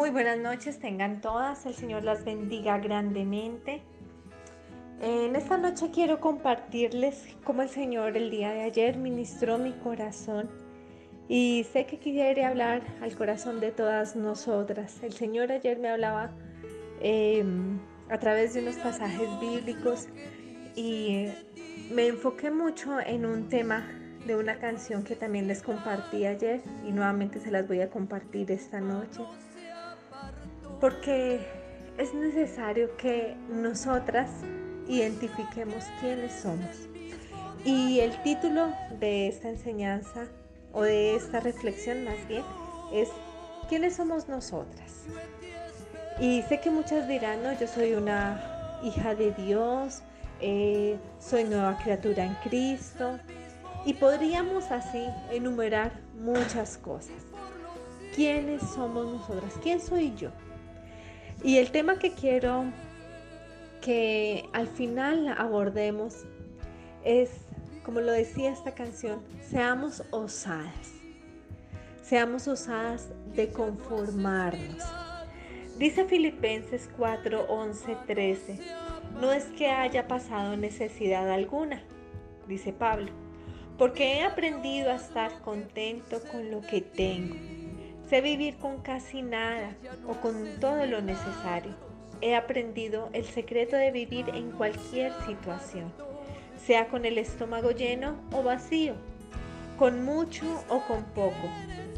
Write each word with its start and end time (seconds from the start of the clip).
Muy 0.00 0.08
buenas 0.08 0.38
noches, 0.38 0.78
tengan 0.78 1.20
todas, 1.20 1.66
el 1.66 1.74
Señor 1.74 2.04
las 2.04 2.24
bendiga 2.24 2.78
grandemente. 2.78 3.82
En 5.02 5.36
esta 5.36 5.58
noche 5.58 5.90
quiero 5.92 6.20
compartirles 6.20 7.36
cómo 7.44 7.60
el 7.60 7.68
Señor 7.68 8.16
el 8.16 8.30
día 8.30 8.50
de 8.50 8.62
ayer 8.62 8.96
ministró 8.96 9.58
mi 9.58 9.72
corazón 9.72 10.48
y 11.28 11.66
sé 11.70 11.84
que 11.84 11.98
quiere 11.98 12.46
hablar 12.46 12.80
al 13.02 13.14
corazón 13.14 13.60
de 13.60 13.72
todas 13.72 14.16
nosotras. 14.16 15.02
El 15.02 15.12
Señor 15.12 15.52
ayer 15.52 15.78
me 15.78 15.90
hablaba 15.90 16.30
em, 17.02 17.78
a 18.08 18.16
través 18.18 18.54
de 18.54 18.62
unos 18.62 18.76
pasajes 18.76 19.28
bíblicos 19.38 20.08
y 20.76 21.26
me 21.92 22.06
enfoqué 22.06 22.50
mucho 22.50 23.00
en 23.00 23.26
un 23.26 23.50
tema 23.50 23.86
de 24.26 24.34
una 24.34 24.58
canción 24.58 25.02
que 25.04 25.14
también 25.14 25.46
les 25.46 25.62
compartí 25.62 26.24
ayer 26.24 26.62
y 26.88 26.90
nuevamente 26.90 27.38
se 27.38 27.50
las 27.50 27.68
voy 27.68 27.82
a 27.82 27.90
compartir 27.90 28.50
esta 28.50 28.80
noche 28.80 29.20
porque 30.80 31.40
es 31.98 32.14
necesario 32.14 32.96
que 32.96 33.36
nosotras 33.50 34.30
identifiquemos 34.88 35.84
quiénes 36.00 36.32
somos. 36.32 36.88
Y 37.64 38.00
el 38.00 38.20
título 38.22 38.72
de 38.98 39.28
esta 39.28 39.50
enseñanza 39.50 40.26
o 40.72 40.82
de 40.82 41.14
esta 41.14 41.40
reflexión 41.40 42.04
más 42.04 42.26
bien 42.26 42.42
es 42.92 43.10
¿quiénes 43.68 43.96
somos 43.96 44.28
nosotras? 44.28 45.04
Y 46.18 46.42
sé 46.42 46.60
que 46.60 46.70
muchas 46.70 47.06
dirán, 47.06 47.42
no, 47.42 47.52
yo 47.58 47.66
soy 47.66 47.92
una 47.92 48.78
hija 48.82 49.14
de 49.14 49.32
Dios, 49.32 50.02
eh, 50.40 50.98
soy 51.18 51.44
nueva 51.44 51.78
criatura 51.82 52.24
en 52.24 52.34
Cristo. 52.36 53.18
Y 53.86 53.94
podríamos 53.94 54.70
así 54.70 55.06
enumerar 55.30 55.92
muchas 56.18 56.76
cosas. 56.76 57.16
¿Quiénes 58.14 58.60
somos 58.74 59.06
nosotras? 59.06 59.54
¿Quién 59.62 59.80
soy 59.80 60.14
yo? 60.14 60.30
Y 61.42 61.56
el 61.56 61.70
tema 61.70 61.98
que 61.98 62.12
quiero 62.12 62.64
que 63.80 64.48
al 64.52 64.68
final 64.68 65.34
abordemos 65.38 66.24
es, 67.02 67.30
como 67.82 68.00
lo 68.00 68.12
decía 68.12 68.52
esta 68.52 68.74
canción, 68.74 69.22
seamos 69.48 70.02
osadas. 70.10 70.92
Seamos 72.02 72.46
osadas 72.46 73.08
de 73.34 73.48
conformarnos. 73.50 74.84
Dice 75.78 76.04
Filipenses 76.04 76.90
4, 76.98 77.46
11, 77.48 77.96
13, 78.06 78.58
no 79.18 79.32
es 79.32 79.44
que 79.44 79.68
haya 79.68 80.06
pasado 80.06 80.58
necesidad 80.58 81.30
alguna, 81.30 81.82
dice 82.46 82.74
Pablo, 82.74 83.10
porque 83.78 84.18
he 84.18 84.22
aprendido 84.24 84.90
a 84.90 84.96
estar 84.96 85.40
contento 85.40 86.20
con 86.30 86.50
lo 86.50 86.60
que 86.60 86.82
tengo 86.82 87.59
Sé 88.10 88.22
vivir 88.22 88.56
con 88.56 88.78
casi 88.78 89.22
nada 89.22 89.76
o 90.04 90.14
con 90.14 90.58
todo 90.58 90.84
lo 90.84 91.00
necesario. 91.00 91.76
He 92.20 92.34
aprendido 92.34 93.08
el 93.12 93.24
secreto 93.24 93.76
de 93.76 93.92
vivir 93.92 94.28
en 94.34 94.50
cualquier 94.50 95.12
situación, 95.26 95.92
sea 96.66 96.88
con 96.88 97.04
el 97.04 97.18
estómago 97.18 97.70
lleno 97.70 98.16
o 98.32 98.42
vacío, 98.42 98.94
con 99.78 100.04
mucho 100.04 100.44
o 100.68 100.80
con 100.88 101.04
poco, 101.04 101.48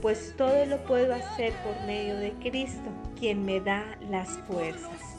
pues 0.03 0.35
todo 0.37 0.67
lo 0.67 0.85
puedo 0.85 1.15
hacer 1.15 1.55
por 1.65 1.87
medio 1.87 2.15
de 2.19 2.33
Cristo, 2.33 2.91
quien 3.19 3.47
me 3.47 3.63
da 3.63 3.97
las 4.11 4.29
fuerzas. 4.47 5.17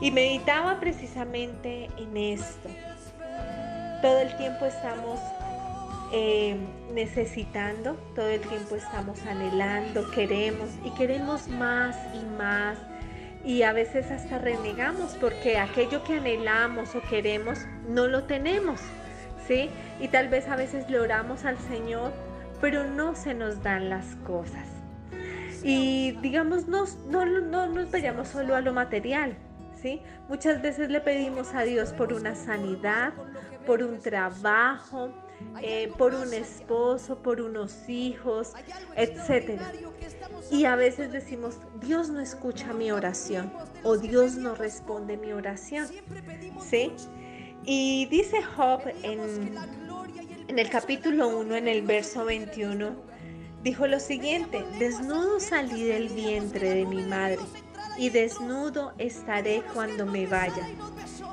Y 0.00 0.12
meditaba 0.12 0.78
precisamente 0.78 1.90
en 1.98 2.16
esto. 2.16 2.68
Todo 4.02 4.20
el 4.20 4.36
tiempo 4.36 4.66
estamos 4.66 5.18
eh, 6.12 6.56
necesitando, 6.92 7.94
todo 8.16 8.28
el 8.28 8.40
tiempo 8.40 8.74
estamos 8.74 9.20
anhelando, 9.22 10.10
queremos 10.10 10.68
y 10.84 10.90
queremos 10.90 11.46
más 11.48 11.96
y 12.14 12.24
más. 12.36 12.78
Y 13.44 13.62
a 13.62 13.72
veces 13.72 14.10
hasta 14.10 14.38
renegamos 14.38 15.16
porque 15.20 15.56
aquello 15.56 16.02
que 16.04 16.14
anhelamos 16.14 16.94
o 16.94 17.00
queremos 17.02 17.60
no 17.88 18.08
lo 18.08 18.24
tenemos, 18.24 18.80
¿sí? 19.46 19.70
Y 20.00 20.08
tal 20.08 20.28
vez 20.28 20.48
a 20.48 20.56
veces 20.56 20.90
le 20.90 20.98
oramos 20.98 21.44
al 21.44 21.58
Señor, 21.58 22.12
pero 22.60 22.84
no 22.84 23.14
se 23.14 23.32
nos 23.32 23.62
dan 23.62 23.88
las 23.88 24.16
cosas. 24.26 24.66
Y 25.62 26.12
digamos, 26.22 26.66
no, 26.66 26.84
no, 27.08 27.24
no 27.24 27.66
nos 27.68 27.90
vayamos 27.90 28.28
solo 28.28 28.56
a 28.56 28.60
lo 28.60 28.72
material, 28.72 29.36
¿sí? 29.80 30.02
Muchas 30.28 30.60
veces 30.60 30.90
le 30.90 31.00
pedimos 31.00 31.54
a 31.54 31.62
Dios 31.62 31.92
por 31.92 32.12
una 32.12 32.34
sanidad, 32.34 33.12
por 33.66 33.82
un 33.82 34.00
trabajo, 34.00 35.12
eh, 35.62 35.92
por 35.98 36.14
un 36.14 36.32
esposo, 36.32 37.18
por 37.18 37.40
unos 37.40 37.88
hijos, 37.88 38.52
etc. 38.96 39.60
Y 40.50 40.64
a 40.64 40.76
veces 40.76 41.12
decimos, 41.12 41.58
Dios 41.80 42.08
no 42.10 42.20
escucha 42.20 42.72
mi 42.72 42.90
oración 42.90 43.52
o 43.82 43.96
Dios 43.96 44.36
no 44.36 44.54
responde 44.54 45.16
mi 45.16 45.32
oración. 45.32 45.86
¿Sí? 46.68 46.92
Y 47.64 48.06
dice 48.06 48.42
Job 48.42 48.80
en, 49.02 49.54
en 50.48 50.58
el 50.58 50.70
capítulo 50.70 51.28
1, 51.28 51.56
en 51.56 51.68
el 51.68 51.82
verso 51.82 52.24
21, 52.24 52.94
dijo 53.62 53.86
lo 53.86 54.00
siguiente, 54.00 54.64
desnudo 54.78 55.40
salí 55.40 55.84
del 55.84 56.08
vientre 56.08 56.70
de 56.70 56.86
mi 56.86 57.02
madre 57.02 57.38
y 57.98 58.08
desnudo 58.08 58.94
estaré 58.98 59.62
cuando 59.74 60.06
me 60.06 60.26
vaya. 60.26 60.66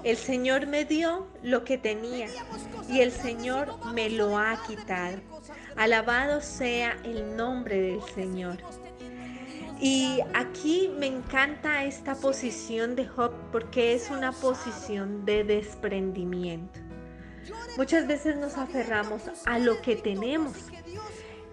El 0.03 0.17
Señor 0.17 0.67
me 0.67 0.85
dio 0.85 1.27
lo 1.43 1.63
que 1.63 1.77
tenía 1.77 2.27
y 2.89 3.01
el 3.01 3.11
Señor 3.11 3.73
me 3.93 4.09
lo 4.09 4.37
ha 4.37 4.61
quitado. 4.67 5.17
Alabado 5.75 6.41
sea 6.41 6.97
el 7.03 7.35
nombre 7.35 7.79
del 7.79 8.01
Señor. 8.15 8.57
Y 9.79 10.19
aquí 10.33 10.89
me 10.97 11.05
encanta 11.05 11.83
esta 11.83 12.15
posición 12.15 12.95
de 12.95 13.07
Job 13.07 13.31
porque 13.51 13.93
es 13.93 14.09
una 14.09 14.31
posición 14.31 15.23
de 15.25 15.43
desprendimiento. 15.43 16.79
Muchas 17.77 18.07
veces 18.07 18.37
nos 18.37 18.57
aferramos 18.57 19.21
a 19.45 19.59
lo 19.59 19.79
que 19.81 19.95
tenemos 19.95 20.53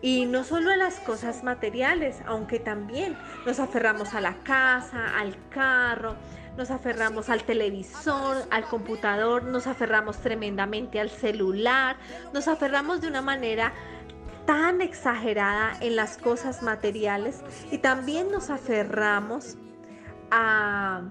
y 0.00 0.26
no 0.26 0.44
solo 0.44 0.70
a 0.70 0.76
las 0.76 1.00
cosas 1.00 1.42
materiales, 1.44 2.16
aunque 2.26 2.58
también 2.58 3.16
nos 3.46 3.58
aferramos 3.58 4.14
a 4.14 4.20
la 4.20 4.34
casa, 4.42 5.18
al 5.18 5.36
carro, 5.50 6.16
nos 6.56 6.70
aferramos 6.70 7.28
al 7.30 7.44
televisor, 7.44 8.36
al 8.50 8.64
computador, 8.64 9.44
nos 9.44 9.66
aferramos 9.66 10.18
tremendamente 10.18 11.00
al 11.00 11.10
celular, 11.10 11.96
nos 12.32 12.48
aferramos 12.48 13.00
de 13.00 13.08
una 13.08 13.22
manera 13.22 13.72
tan 14.46 14.80
exagerada 14.80 15.76
en 15.80 15.96
las 15.96 16.18
cosas 16.18 16.62
materiales 16.62 17.42
y 17.70 17.78
también 17.78 18.30
nos 18.30 18.50
aferramos 18.50 19.56
a 20.30 21.02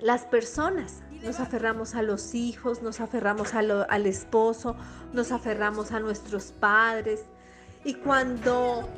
las 0.00 0.24
personas. 0.26 1.02
Nos 1.22 1.38
aferramos 1.38 1.94
a 1.94 2.02
los 2.02 2.34
hijos, 2.34 2.82
nos 2.82 3.00
aferramos 3.00 3.54
al 3.54 4.06
esposo, 4.06 4.74
nos 5.12 5.30
aferramos 5.30 5.92
a 5.92 6.00
nuestros 6.00 6.50
padres. 6.50 7.24
Y 7.84 7.94
cuando 7.94 8.88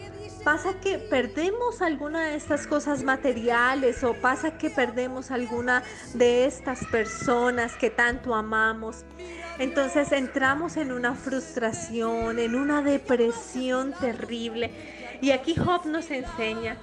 pasa 0.45 0.75
que 0.79 0.99
perdemos 0.99 1.81
alguna 1.81 2.29
de 2.29 2.37
estas 2.37 2.67
cosas 2.67 3.03
materiales 3.03 4.05
o 4.05 4.13
pasa 4.15 4.59
que 4.59 4.69
perdemos 4.69 5.31
alguna 5.31 5.83
de 6.13 6.45
estas 6.45 6.85
personas 6.87 7.75
que 7.77 7.89
tanto 7.89 8.35
amamos. 8.35 9.05
Entonces 9.59 10.13
entramos 10.13 10.77
en 10.77 10.93
una 10.93 11.15
frustración, 11.15 12.39
en 12.39 12.55
una 12.55 12.83
depresión 12.83 13.95
terrible. 13.99 14.71
Y 15.23 15.31
aquí 15.31 15.55
Job 15.55 15.87
nos 15.87 16.11
enseña 16.11 16.77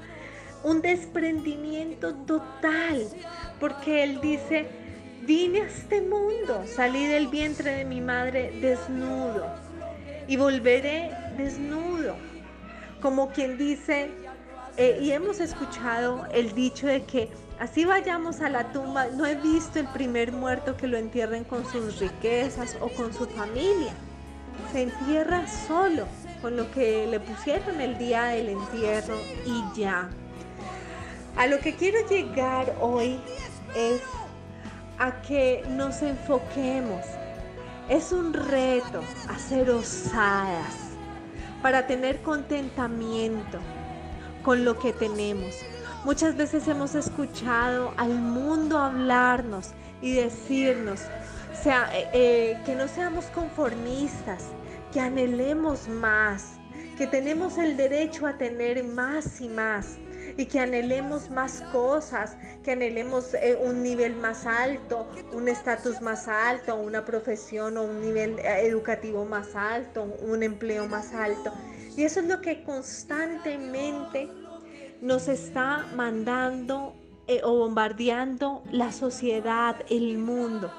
un 0.63 0.81
desprendimiento 0.81 2.15
total, 2.15 3.07
porque 3.59 4.03
él 4.03 4.21
dice, 4.21 4.67
vine 5.21 5.61
a 5.61 5.65
este 5.65 6.01
mundo, 6.01 6.63
salí 6.65 7.05
del 7.05 7.27
vientre 7.27 7.71
de 7.71 7.85
mi 7.85 8.01
madre 8.01 8.51
desnudo 8.59 9.45
y 10.27 10.37
volveré 10.37 11.11
desnudo 11.43 12.15
como 13.01 13.29
quien 13.29 13.57
dice, 13.57 14.11
eh, 14.77 14.99
y 15.01 15.11
hemos 15.11 15.39
escuchado 15.39 16.25
el 16.31 16.53
dicho 16.53 16.87
de 16.87 17.03
que 17.03 17.29
así 17.59 17.83
vayamos 17.83 18.41
a 18.41 18.49
la 18.49 18.71
tumba, 18.71 19.07
no 19.07 19.25
he 19.25 19.35
visto 19.35 19.79
el 19.79 19.87
primer 19.87 20.31
muerto 20.31 20.77
que 20.77 20.87
lo 20.87 20.97
entierren 20.97 21.43
con 21.43 21.65
sus 21.65 21.99
riquezas 21.99 22.77
o 22.79 22.89
con 22.89 23.13
su 23.13 23.25
familia. 23.25 23.93
Se 24.71 24.83
entierra 24.83 25.47
solo 25.47 26.05
con 26.41 26.55
lo 26.55 26.71
que 26.71 27.07
le 27.07 27.19
pusieron 27.19 27.81
el 27.81 27.97
día 27.97 28.25
del 28.25 28.49
entierro 28.49 29.17
y 29.45 29.79
ya. 29.79 30.09
A 31.37 31.47
lo 31.47 31.59
que 31.59 31.75
quiero 31.75 32.07
llegar 32.07 32.75
hoy 32.79 33.19
es 33.75 34.01
a 34.99 35.21
que 35.21 35.63
nos 35.69 36.01
enfoquemos. 36.01 37.03
Es 37.89 38.11
un 38.11 38.33
reto 38.33 39.01
a 39.27 39.37
ser 39.39 39.69
osadas 39.71 40.90
para 41.61 41.87
tener 41.87 42.21
contentamiento 42.21 43.59
con 44.43 44.65
lo 44.65 44.77
que 44.79 44.93
tenemos. 44.93 45.55
Muchas 46.03 46.35
veces 46.35 46.67
hemos 46.67 46.95
escuchado 46.95 47.93
al 47.97 48.13
mundo 48.15 48.79
hablarnos 48.79 49.71
y 50.01 50.13
decirnos 50.13 51.01
sea, 51.61 51.89
eh, 51.93 52.09
eh, 52.13 52.57
que 52.65 52.75
no 52.75 52.87
seamos 52.87 53.25
conformistas, 53.25 54.45
que 54.91 54.99
anhelemos 54.99 55.87
más, 55.87 56.53
que 56.97 57.05
tenemos 57.07 57.57
el 57.57 57.77
derecho 57.77 58.25
a 58.25 58.33
tener 58.37 58.83
más 58.83 59.41
y 59.41 59.47
más. 59.47 59.97
Y 60.37 60.45
que 60.45 60.59
anhelemos 60.59 61.29
más 61.29 61.61
cosas, 61.71 62.37
que 62.63 62.71
anhelemos 62.71 63.33
eh, 63.33 63.57
un 63.61 63.83
nivel 63.83 64.15
más 64.15 64.45
alto, 64.45 65.07
un 65.33 65.47
estatus 65.47 66.01
más 66.01 66.27
alto, 66.27 66.75
una 66.75 67.05
profesión 67.05 67.77
o 67.77 67.83
un 67.83 68.01
nivel 68.01 68.39
eh, 68.39 68.65
educativo 68.65 69.25
más 69.25 69.55
alto, 69.55 70.03
un 70.21 70.43
empleo 70.43 70.87
más 70.87 71.13
alto. 71.13 71.51
Y 71.95 72.03
eso 72.03 72.21
es 72.21 72.27
lo 72.27 72.41
que 72.41 72.63
constantemente 72.63 74.29
nos 75.01 75.27
está 75.27 75.85
mandando 75.95 76.93
eh, 77.27 77.41
o 77.43 77.57
bombardeando 77.57 78.63
la 78.71 78.91
sociedad, 78.91 79.75
el 79.89 80.17
mundo, 80.17 80.71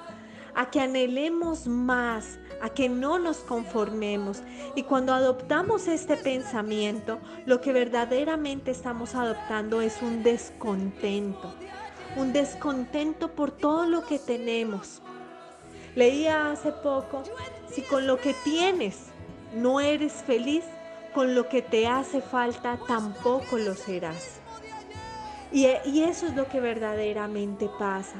a 0.54 0.70
que 0.70 0.80
anhelemos 0.80 1.66
más, 1.66 2.38
a 2.62 2.70
que 2.70 2.88
no 2.88 3.18
nos 3.18 3.38
conformemos. 3.38 4.42
Y 4.74 4.84
cuando 4.84 5.12
adoptamos 5.12 5.88
este 5.88 6.16
pensamiento, 6.16 7.18
lo 7.44 7.60
que 7.60 7.72
verdaderamente 7.72 8.70
estamos 8.70 9.14
adoptando 9.14 9.82
es 9.82 10.00
un 10.00 10.22
descontento, 10.22 11.52
un 12.16 12.32
descontento 12.32 13.32
por 13.32 13.50
todo 13.50 13.84
lo 13.86 14.06
que 14.06 14.18
tenemos. 14.18 15.02
Leía 15.94 16.50
hace 16.50 16.72
poco, 16.72 17.22
si 17.70 17.82
con 17.82 18.06
lo 18.06 18.18
que 18.18 18.34
tienes 18.44 19.08
no 19.54 19.80
eres 19.80 20.12
feliz, 20.12 20.64
con 21.12 21.34
lo 21.34 21.48
que 21.48 21.60
te 21.60 21.86
hace 21.86 22.22
falta 22.22 22.78
tampoco 22.86 23.58
lo 23.58 23.74
serás. 23.74 24.40
Y, 25.52 25.66
eso 25.66 26.26
es 26.26 26.34
lo 26.34 26.48
que 26.48 26.60
verdaderamente 26.60 27.68
pasa. 27.78 28.16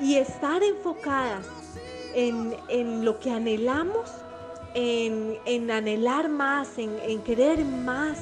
Y 0.00 0.16
estar 0.16 0.62
enfocadas 0.62 1.46
en, 2.16 3.04
lo 3.04 3.20
que 3.20 3.30
anhelamos, 3.30 4.10
en, 4.74 5.70
anhelar 5.70 6.30
más, 6.30 6.78
en, 6.78 7.20
querer 7.22 7.64
más, 7.64 8.18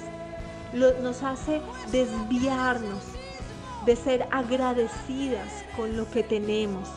nos 0.73 1.23
hace 1.23 1.61
desviarnos 1.93 3.05
de 3.87 3.95
ser 3.95 4.27
agradecidas 4.33 5.49
con 5.77 5.97
lo 5.97 6.11
que 6.11 6.25
tenemos. 6.25 6.89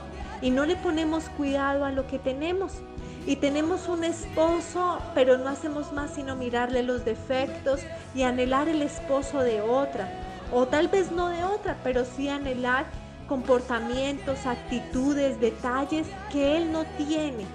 Y 0.41 0.49
no 0.49 0.65
le 0.65 0.75
ponemos 0.75 1.29
cuidado 1.29 1.85
a 1.85 1.91
lo 1.91 2.07
que 2.07 2.17
tenemos. 2.17 2.73
Y 3.27 3.35
tenemos 3.35 3.87
un 3.89 4.03
esposo, 4.03 4.99
pero 5.13 5.37
no 5.37 5.49
hacemos 5.49 5.91
más 5.91 6.11
sino 6.15 6.35
mirarle 6.35 6.81
los 6.81 7.03
defectos 7.03 7.81
y 8.15 8.23
anhelar 8.23 8.69
el 8.69 8.81
esposo 8.81 9.39
de 9.39 9.61
otra. 9.61 10.09
O 10.51 10.65
tal 10.65 10.87
vez 10.87 11.11
no 11.11 11.27
de 11.27 11.43
otra, 11.43 11.77
pero 11.83 12.05
sí 12.05 12.29
anhelar 12.29 12.85
comportamientos, 13.27 14.45
actitudes, 14.45 15.39
detalles 15.39 16.07
que 16.31 16.57
él 16.57 16.71
no 16.71 16.85
tiene. 16.97 17.45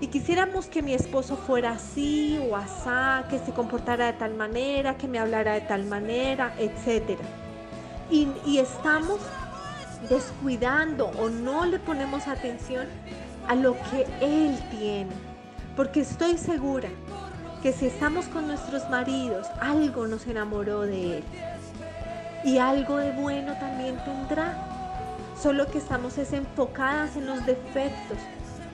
Y 0.00 0.08
quisiéramos 0.08 0.66
que 0.66 0.82
mi 0.82 0.92
esposo 0.92 1.36
fuera 1.36 1.72
así 1.72 2.38
o 2.50 2.54
asá, 2.54 3.24
que 3.30 3.38
se 3.38 3.52
comportara 3.52 4.06
de 4.06 4.12
tal 4.12 4.34
manera, 4.34 4.96
que 4.96 5.08
me 5.08 5.18
hablara 5.18 5.54
de 5.54 5.62
tal 5.62 5.84
manera, 5.84 6.54
etc. 6.58 7.18
Y, 8.10 8.28
y 8.44 8.58
estamos 8.58 9.20
descuidando 10.10 11.06
o 11.18 11.30
no 11.30 11.64
le 11.64 11.78
ponemos 11.78 12.28
atención 12.28 12.86
a 13.48 13.54
lo 13.54 13.74
que 13.90 14.06
él 14.20 14.58
tiene. 14.70 15.12
Porque 15.74 16.00
estoy 16.00 16.36
segura 16.36 16.90
que 17.62 17.72
si 17.72 17.86
estamos 17.86 18.26
con 18.26 18.46
nuestros 18.46 18.88
maridos, 18.90 19.46
algo 19.60 20.06
nos 20.06 20.26
enamoró 20.26 20.82
de 20.82 21.18
él. 21.18 21.24
Y 22.44 22.58
algo 22.58 22.98
de 22.98 23.12
bueno 23.12 23.54
también 23.58 23.96
tendrá 24.04 24.65
solo 25.40 25.66
que 25.66 25.78
estamos 25.78 26.18
enfocadas 26.18 27.16
en 27.16 27.26
los 27.26 27.44
defectos, 27.46 28.18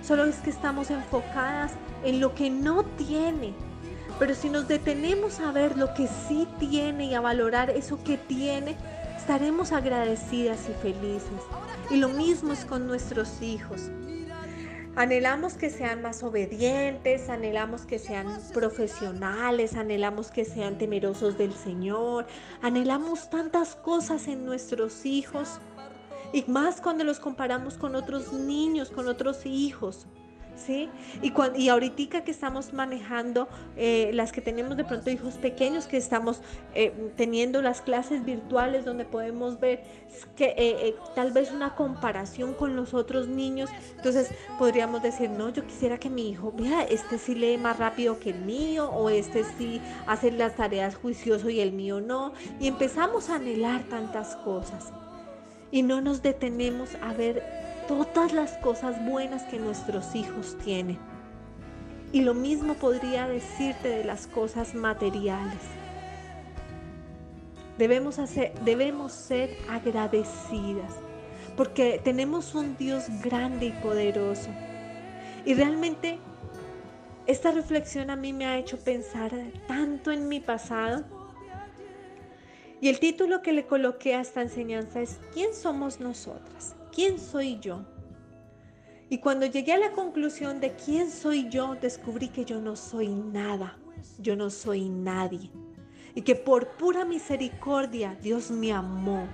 solo 0.02 0.24
es 0.24 0.36
que 0.36 0.50
estamos 0.50 0.90
enfocadas 0.90 1.72
en 2.04 2.20
lo 2.20 2.34
que 2.34 2.50
no 2.50 2.84
tiene. 2.84 3.54
Pero 4.18 4.34
si 4.34 4.50
nos 4.50 4.68
detenemos 4.68 5.40
a 5.40 5.52
ver 5.52 5.76
lo 5.76 5.94
que 5.94 6.06
sí 6.28 6.46
tiene 6.58 7.06
y 7.06 7.14
a 7.14 7.20
valorar 7.20 7.70
eso 7.70 8.02
que 8.04 8.18
tiene, 8.18 8.76
estaremos 9.16 9.72
agradecidas 9.72 10.68
y 10.68 10.72
felices. 10.74 11.30
Y 11.90 11.96
lo 11.96 12.08
mismo 12.08 12.52
es 12.52 12.64
con 12.64 12.86
nuestros 12.86 13.42
hijos. 13.42 13.90
Anhelamos 14.94 15.54
que 15.54 15.70
sean 15.70 16.02
más 16.02 16.22
obedientes, 16.22 17.30
anhelamos 17.30 17.86
que 17.86 17.98
sean 17.98 18.26
profesionales, 18.52 19.74
anhelamos 19.74 20.30
que 20.30 20.44
sean 20.44 20.76
temerosos 20.76 21.38
del 21.38 21.54
Señor, 21.54 22.26
anhelamos 22.60 23.30
tantas 23.30 23.74
cosas 23.74 24.28
en 24.28 24.44
nuestros 24.44 25.06
hijos 25.06 25.60
y 26.32 26.44
más 26.48 26.80
cuando 26.80 27.04
los 27.04 27.20
comparamos 27.20 27.74
con 27.74 27.94
otros 27.94 28.32
niños, 28.32 28.90
con 28.90 29.08
otros 29.08 29.46
hijos. 29.46 30.06
¿Sí? 30.54 30.90
Y, 31.22 31.32
y 31.56 31.70
ahorita 31.70 32.24
que 32.24 32.30
estamos 32.30 32.74
manejando, 32.74 33.48
eh, 33.74 34.10
las 34.12 34.32
que 34.32 34.42
tenemos 34.42 34.76
de 34.76 34.84
pronto 34.84 35.10
hijos 35.10 35.34
pequeños, 35.34 35.86
que 35.86 35.96
estamos 35.96 36.42
eh, 36.74 36.92
teniendo 37.16 37.62
las 37.62 37.80
clases 37.80 38.22
virtuales 38.24 38.84
donde 38.84 39.06
podemos 39.06 39.58
ver 39.58 39.82
que 40.36 40.54
eh, 40.56 40.94
tal 41.16 41.32
vez 41.32 41.50
una 41.50 41.74
comparación 41.74 42.52
con 42.52 42.76
los 42.76 42.92
otros 42.92 43.28
niños, 43.28 43.70
entonces 43.96 44.30
podríamos 44.58 45.02
decir, 45.02 45.30
no, 45.30 45.48
yo 45.48 45.66
quisiera 45.66 45.98
que 45.98 46.10
mi 46.10 46.28
hijo, 46.28 46.52
vea, 46.52 46.82
este 46.82 47.18
sí 47.18 47.34
lee 47.34 47.56
más 47.56 47.78
rápido 47.78 48.20
que 48.20 48.30
el 48.30 48.44
mío, 48.44 48.90
o 48.90 49.08
este 49.08 49.44
sí 49.56 49.80
hace 50.06 50.30
las 50.30 50.54
tareas 50.54 50.96
juicioso 50.96 51.48
y 51.48 51.60
el 51.60 51.72
mío 51.72 52.00
no, 52.02 52.34
y 52.60 52.68
empezamos 52.68 53.30
a 53.30 53.36
anhelar 53.36 53.84
tantas 53.84 54.36
cosas 54.36 54.92
y 55.72 55.82
no 55.82 56.00
nos 56.00 56.22
detenemos 56.22 56.90
a 57.02 57.12
ver 57.14 57.42
todas 57.88 58.32
las 58.32 58.52
cosas 58.58 59.04
buenas 59.04 59.42
que 59.44 59.58
nuestros 59.58 60.14
hijos 60.14 60.56
tienen. 60.62 60.98
Y 62.12 62.20
lo 62.20 62.34
mismo 62.34 62.74
podría 62.74 63.26
decirte 63.26 63.88
de 63.88 64.04
las 64.04 64.26
cosas 64.26 64.74
materiales. 64.74 65.58
Debemos, 67.78 68.18
hacer, 68.18 68.52
debemos 68.64 69.12
ser 69.12 69.56
agradecidas 69.68 70.92
porque 71.56 72.00
tenemos 72.04 72.54
un 72.54 72.76
Dios 72.76 73.04
grande 73.22 73.66
y 73.66 73.72
poderoso. 73.72 74.50
Y 75.44 75.54
realmente 75.54 76.18
esta 77.26 77.50
reflexión 77.50 78.10
a 78.10 78.16
mí 78.16 78.32
me 78.32 78.46
ha 78.46 78.58
hecho 78.58 78.78
pensar 78.78 79.32
tanto 79.66 80.12
en 80.12 80.28
mi 80.28 80.40
pasado 80.40 81.04
y 82.82 82.88
el 82.88 82.98
título 82.98 83.42
que 83.42 83.52
le 83.52 83.64
coloqué 83.64 84.16
a 84.16 84.20
esta 84.20 84.42
enseñanza 84.42 85.00
es 85.00 85.20
¿Quién 85.32 85.54
somos 85.54 86.00
nosotras? 86.00 86.74
¿Quién 86.92 87.20
soy 87.20 87.60
yo? 87.60 87.84
Y 89.08 89.18
cuando 89.18 89.46
llegué 89.46 89.72
a 89.72 89.78
la 89.78 89.92
conclusión 89.92 90.58
de 90.58 90.74
quién 90.74 91.08
soy 91.08 91.48
yo, 91.48 91.76
descubrí 91.80 92.26
que 92.26 92.44
yo 92.44 92.60
no 92.60 92.74
soy 92.74 93.06
nada, 93.06 93.78
yo 94.18 94.34
no 94.34 94.50
soy 94.50 94.88
nadie. 94.88 95.48
Y 96.16 96.22
que 96.22 96.34
por 96.34 96.70
pura 96.70 97.04
misericordia 97.04 98.18
Dios 98.20 98.50
me 98.50 98.72
amó 98.72 99.28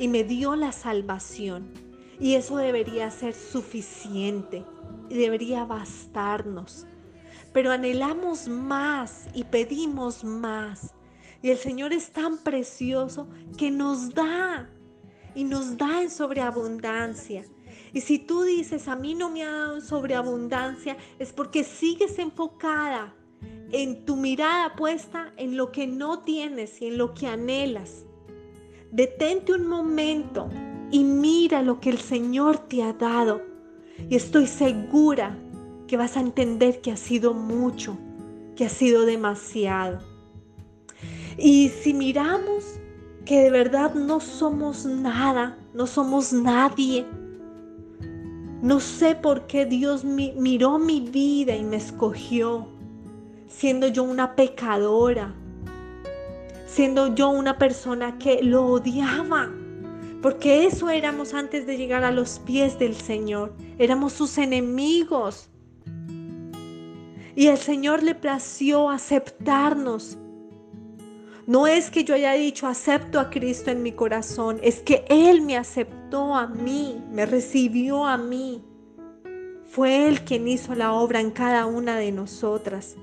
y 0.00 0.08
me 0.08 0.24
dio 0.24 0.56
la 0.56 0.72
salvación. 0.72 1.72
Y 2.18 2.34
eso 2.34 2.56
debería 2.56 3.12
ser 3.12 3.34
suficiente 3.34 4.64
y 5.08 5.14
debería 5.14 5.64
bastarnos. 5.64 6.88
Pero 7.52 7.70
anhelamos 7.70 8.48
más 8.48 9.28
y 9.34 9.44
pedimos 9.44 10.24
más. 10.24 10.92
Y 11.42 11.50
el 11.50 11.58
Señor 11.58 11.92
es 11.92 12.10
tan 12.12 12.38
precioso 12.38 13.28
que 13.58 13.70
nos 13.70 14.14
da 14.14 14.70
y 15.34 15.44
nos 15.44 15.76
da 15.76 16.02
en 16.02 16.10
sobreabundancia. 16.10 17.44
Y 17.92 18.00
si 18.00 18.18
tú 18.18 18.42
dices, 18.42 18.88
a 18.88 18.96
mí 18.96 19.14
no 19.14 19.28
me 19.28 19.42
ha 19.42 19.50
dado 19.50 19.80
sobreabundancia, 19.80 20.96
es 21.18 21.32
porque 21.32 21.64
sigues 21.64 22.18
enfocada 22.18 23.14
en 23.72 24.04
tu 24.04 24.16
mirada 24.16 24.74
puesta 24.76 25.32
en 25.36 25.56
lo 25.56 25.72
que 25.72 25.86
no 25.86 26.20
tienes 26.20 26.80
y 26.80 26.86
en 26.86 26.98
lo 26.98 27.12
que 27.14 27.26
anhelas. 27.26 28.06
Detente 28.90 29.52
un 29.52 29.66
momento 29.66 30.48
y 30.90 31.02
mira 31.02 31.62
lo 31.62 31.80
que 31.80 31.90
el 31.90 31.98
Señor 31.98 32.58
te 32.68 32.82
ha 32.82 32.92
dado. 32.92 33.42
Y 34.08 34.16
estoy 34.16 34.46
segura 34.46 35.36
que 35.88 35.96
vas 35.96 36.16
a 36.16 36.20
entender 36.20 36.80
que 36.80 36.92
ha 36.92 36.96
sido 36.96 37.34
mucho, 37.34 37.98
que 38.56 38.66
ha 38.66 38.68
sido 38.68 39.04
demasiado. 39.06 40.11
Y 41.36 41.68
si 41.68 41.94
miramos 41.94 42.80
que 43.24 43.42
de 43.42 43.50
verdad 43.50 43.94
no 43.94 44.20
somos 44.20 44.84
nada, 44.84 45.56
no 45.74 45.86
somos 45.86 46.32
nadie, 46.32 47.06
no 48.62 48.78
sé 48.78 49.16
por 49.16 49.48
qué 49.48 49.66
Dios 49.66 50.04
miró 50.04 50.78
mi 50.78 51.00
vida 51.00 51.56
y 51.56 51.64
me 51.64 51.76
escogió, 51.76 52.68
siendo 53.48 53.88
yo 53.88 54.04
una 54.04 54.36
pecadora, 54.36 55.34
siendo 56.66 57.12
yo 57.14 57.30
una 57.30 57.58
persona 57.58 58.18
que 58.18 58.40
lo 58.42 58.66
odiaba, 58.66 59.50
porque 60.22 60.64
eso 60.64 60.90
éramos 60.90 61.34
antes 61.34 61.66
de 61.66 61.76
llegar 61.76 62.04
a 62.04 62.12
los 62.12 62.38
pies 62.38 62.78
del 62.78 62.94
Señor, 62.94 63.52
éramos 63.78 64.12
sus 64.12 64.38
enemigos. 64.38 65.48
Y 67.34 67.48
el 67.48 67.58
Señor 67.58 68.04
le 68.04 68.14
plació 68.14 68.90
aceptarnos 68.90 70.18
no 71.46 71.66
es 71.66 71.90
que 71.90 72.04
yo 72.04 72.14
haya 72.14 72.32
dicho 72.34 72.66
acepto 72.66 73.18
a 73.18 73.30
Cristo 73.30 73.70
en 73.70 73.82
mi 73.82 73.92
corazón, 73.92 74.60
es 74.62 74.80
que 74.80 75.04
Él 75.08 75.42
me 75.42 75.56
aceptó 75.56 76.34
a 76.34 76.46
mí, 76.46 77.02
me 77.10 77.26
recibió 77.26 78.04
a 78.06 78.16
mí. 78.16 78.62
Fue 79.66 80.06
Él 80.06 80.22
quien 80.22 80.46
hizo 80.46 80.74
la 80.74 80.92
obra 80.92 81.20
en 81.20 81.30
cada 81.30 81.66
una 81.66 81.96
de 81.96 82.12
nosotras. 82.12 82.96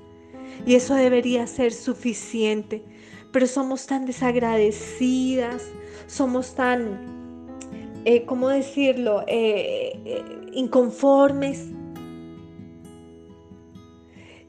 Y 0.66 0.74
eso 0.74 0.94
debería 0.94 1.46
ser 1.46 1.72
suficiente. 1.72 2.84
pero 3.32 3.46
somos 3.46 3.86
tan 3.86 4.06
desagradecidas, 4.06 5.62
somos 6.08 6.56
tan, 6.56 6.98
eh, 8.04 8.24
¿cómo 8.24 8.48
decirlo?, 8.48 9.22
eh, 9.28 10.00
eh, 10.04 10.24
inconformes. 10.52 11.68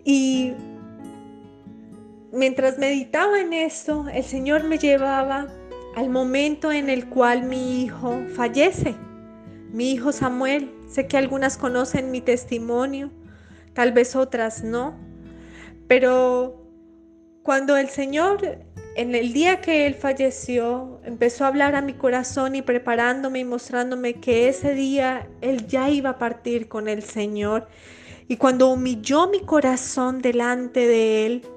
Y 0.04 0.54
mientras 2.32 2.78
meditaba 2.78 3.40
en 3.40 3.54
esto, 3.54 4.06
el 4.14 4.24
Señor 4.24 4.64
me 4.64 4.78
llevaba 4.78 5.48
al 5.96 6.10
momento 6.10 6.72
en 6.72 6.90
el 6.90 7.08
cual 7.08 7.44
mi 7.44 7.84
hijo 7.84 8.22
fallece, 8.36 8.96
mi 9.72 9.92
hijo 9.92 10.12
Samuel. 10.12 10.72
Sé 10.90 11.08
que 11.08 11.18
algunas 11.18 11.58
conocen 11.58 12.12
mi 12.12 12.22
testimonio, 12.22 13.12
tal 13.74 13.94
vez 13.94 14.16
otras 14.16 14.64
no, 14.64 14.98
pero 15.88 16.68
cuando 17.44 17.78
el 17.78 17.90
Señor 17.90 18.60
en 18.96 19.16
el 19.16 19.32
día 19.32 19.62
que 19.62 19.86
él 19.86 19.96
falleció, 19.96 21.00
empezó 21.06 21.46
a 21.46 21.48
hablar 21.48 21.76
a 21.76 21.82
mi 21.82 21.94
corazón 21.94 22.56
y 22.56 22.62
preparándome 22.62 23.40
y 23.40 23.46
mostrándome 23.46 24.16
que 24.16 24.50
ese 24.50 24.74
día 24.74 25.30
él 25.40 25.66
ya 25.68 25.90
iba 25.90 26.12
a 26.12 26.18
partir 26.18 26.68
con 26.68 26.90
el 26.90 27.02
Señor. 27.02 27.68
Y 28.28 28.36
cuando 28.38 28.68
humilló 28.68 29.30
mi 29.30 29.42
corazón 29.42 30.22
delante 30.22 30.88
de 30.88 31.26
él, 31.26 31.48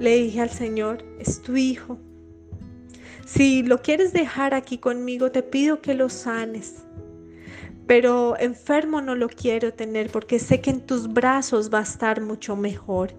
le 0.00 0.16
dije 0.16 0.40
al 0.40 0.50
Señor, 0.50 1.04
es 1.18 1.42
tu 1.42 1.56
hijo. 1.56 1.98
Si 3.26 3.62
lo 3.62 3.82
quieres 3.82 4.12
dejar 4.12 4.54
aquí 4.54 4.78
conmigo, 4.78 5.32
te 5.32 5.42
pido 5.42 5.80
que 5.80 5.94
lo 5.94 6.08
sanes. 6.08 6.84
Pero 7.86 8.36
enfermo 8.38 9.00
no 9.00 9.14
lo 9.14 9.28
quiero 9.28 9.72
tener 9.72 10.10
porque 10.10 10.38
sé 10.38 10.60
que 10.60 10.70
en 10.70 10.80
tus 10.80 11.12
brazos 11.12 11.72
va 11.72 11.80
a 11.80 11.82
estar 11.82 12.20
mucho 12.20 12.56
mejor. 12.56 13.14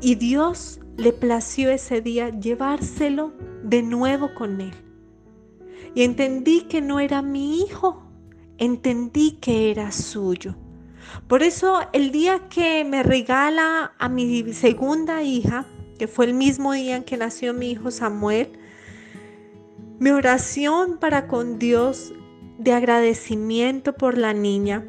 Y 0.00 0.14
Dios 0.16 0.80
le 0.96 1.12
plació 1.12 1.70
ese 1.70 2.00
día 2.00 2.28
llevárselo 2.28 3.32
de 3.62 3.82
nuevo 3.82 4.34
con 4.34 4.60
él. 4.60 4.74
Y 5.94 6.02
entendí 6.02 6.62
que 6.62 6.80
no 6.80 7.00
era 7.00 7.22
mi 7.22 7.60
hijo, 7.60 8.02
entendí 8.58 9.38
que 9.40 9.70
era 9.70 9.92
suyo. 9.92 10.56
Por 11.28 11.42
eso 11.42 11.80
el 11.92 12.10
día 12.10 12.48
que 12.48 12.84
me 12.84 13.02
regala 13.02 13.92
a 13.98 14.08
mi 14.08 14.52
segunda 14.52 15.22
hija, 15.22 15.66
que 15.98 16.08
fue 16.08 16.26
el 16.26 16.34
mismo 16.34 16.72
día 16.72 16.96
en 16.96 17.04
que 17.04 17.16
nació 17.16 17.54
mi 17.54 17.70
hijo 17.70 17.90
Samuel, 17.90 18.52
mi 19.98 20.10
oración 20.10 20.98
para 20.98 21.28
con 21.28 21.58
Dios 21.58 22.12
de 22.58 22.72
agradecimiento 22.72 23.94
por 23.94 24.18
la 24.18 24.34
niña 24.34 24.84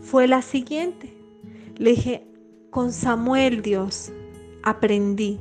fue 0.00 0.28
la 0.28 0.42
siguiente. 0.42 1.16
Le 1.76 1.90
dije, 1.90 2.26
con 2.70 2.92
Samuel 2.92 3.62
Dios, 3.62 4.12
aprendí 4.62 5.40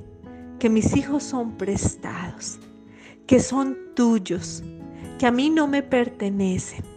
que 0.60 0.70
mis 0.70 0.96
hijos 0.96 1.24
son 1.24 1.58
prestados, 1.58 2.60
que 3.26 3.40
son 3.40 3.78
tuyos, 3.96 4.64
que 5.18 5.26
a 5.26 5.32
mí 5.32 5.50
no 5.50 5.68
me 5.68 5.84
pertenecen. 5.84 6.91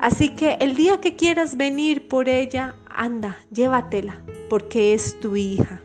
Así 0.00 0.30
que 0.30 0.58
el 0.60 0.76
día 0.76 1.00
que 1.00 1.16
quieras 1.16 1.56
venir 1.56 2.08
por 2.08 2.28
ella, 2.28 2.74
anda, 2.88 3.38
llévatela, 3.50 4.20
porque 4.50 4.94
es 4.94 5.18
tu 5.20 5.36
hija. 5.36 5.80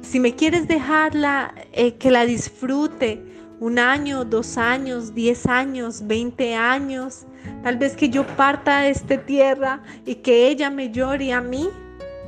Si 0.00 0.18
me 0.18 0.34
quieres 0.34 0.66
dejarla, 0.66 1.54
eh, 1.72 1.94
que 1.94 2.10
la 2.10 2.24
disfrute 2.24 3.22
un 3.60 3.78
año, 3.78 4.24
dos 4.24 4.56
años, 4.56 5.14
diez 5.14 5.46
años, 5.46 6.06
veinte 6.06 6.54
años, 6.54 7.26
tal 7.62 7.76
vez 7.76 7.96
que 7.96 8.08
yo 8.08 8.26
parta 8.26 8.80
de 8.80 8.90
esta 8.90 9.18
tierra 9.18 9.82
y 10.06 10.16
que 10.16 10.48
ella 10.48 10.70
me 10.70 10.90
llore 10.90 11.32
a 11.32 11.42
mí, 11.42 11.68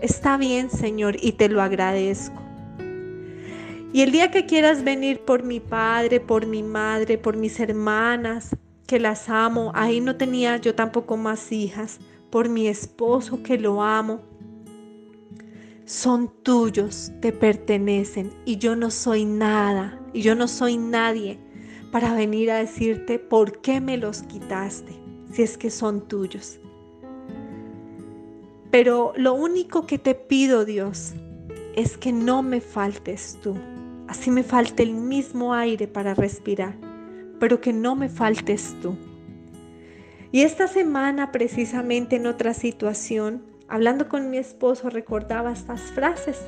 está 0.03 0.37
bien, 0.37 0.71
Señor, 0.71 1.17
y 1.23 1.33
te 1.33 1.49
lo 1.49 1.63
agradezco. 1.63 2.41
Y 3.93 4.03
el 4.03 4.13
día 4.13 4.31
que 4.31 4.47
quieras 4.47 4.85
venir 4.85 5.21
por 5.21 5.43
mi 5.43 5.59
padre, 5.59 6.21
por 6.21 6.47
mi 6.47 6.63
madre, 6.63 7.19
por 7.19 7.37
mis 7.37 7.59
hermanas, 7.59 8.55
que 8.91 8.99
las 8.99 9.29
amo, 9.29 9.71
ahí 9.77 10.01
no 10.01 10.17
tenía 10.17 10.57
yo 10.57 10.75
tampoco 10.75 11.17
más 11.17 11.53
hijas, 11.53 12.01
por 12.29 12.49
mi 12.49 12.67
esposo 12.67 13.41
que 13.41 13.57
lo 13.57 13.85
amo, 13.85 14.21
son 15.85 16.29
tuyos, 16.43 17.13
te 17.21 17.31
pertenecen. 17.31 18.33
Y 18.45 18.57
yo 18.57 18.75
no 18.75 18.91
soy 18.91 19.25
nada 19.25 19.97
y 20.13 20.23
yo 20.23 20.35
no 20.35 20.49
soy 20.49 20.77
nadie 20.77 21.39
para 21.93 22.15
venir 22.15 22.51
a 22.51 22.57
decirte 22.57 23.21
por 23.21 23.61
qué 23.61 23.81
me 23.81 23.97
los 23.97 24.25
quitaste, 24.25 24.93
si 25.33 25.43
es 25.43 25.57
que 25.57 25.71
son 25.71 26.09
tuyos. 26.09 26.59
Pero 28.73 29.13
lo 29.15 29.35
único 29.35 29.87
que 29.87 29.99
te 29.99 30.17
pido, 30.17 30.65
Dios, 30.65 31.13
es 31.77 31.97
que 31.97 32.11
no 32.11 32.43
me 32.43 32.61
faltes 32.61 33.39
tú. 33.41 33.55
Así 34.09 34.33
me 34.33 34.43
falte 34.43 34.83
el 34.83 34.95
mismo 34.95 35.55
aire 35.55 35.87
para 35.87 36.13
respirar, 36.15 36.75
pero 37.41 37.61
que 37.61 37.73
no 37.73 37.97
me 37.97 38.09
faltes 38.09 38.77
tú. 38.81 38.95
Y 40.31 40.43
esta 40.43 40.69
semana, 40.69 41.33
precisamente 41.33 42.17
en 42.17 42.27
otra 42.29 42.55
situación, 42.55 43.43
hablando 43.67 44.09
con 44.09 44.31
mi 44.31 44.37
esposo, 44.37 44.91
recordaba 44.91 45.51
estas 45.51 45.81
frases. 45.93 46.39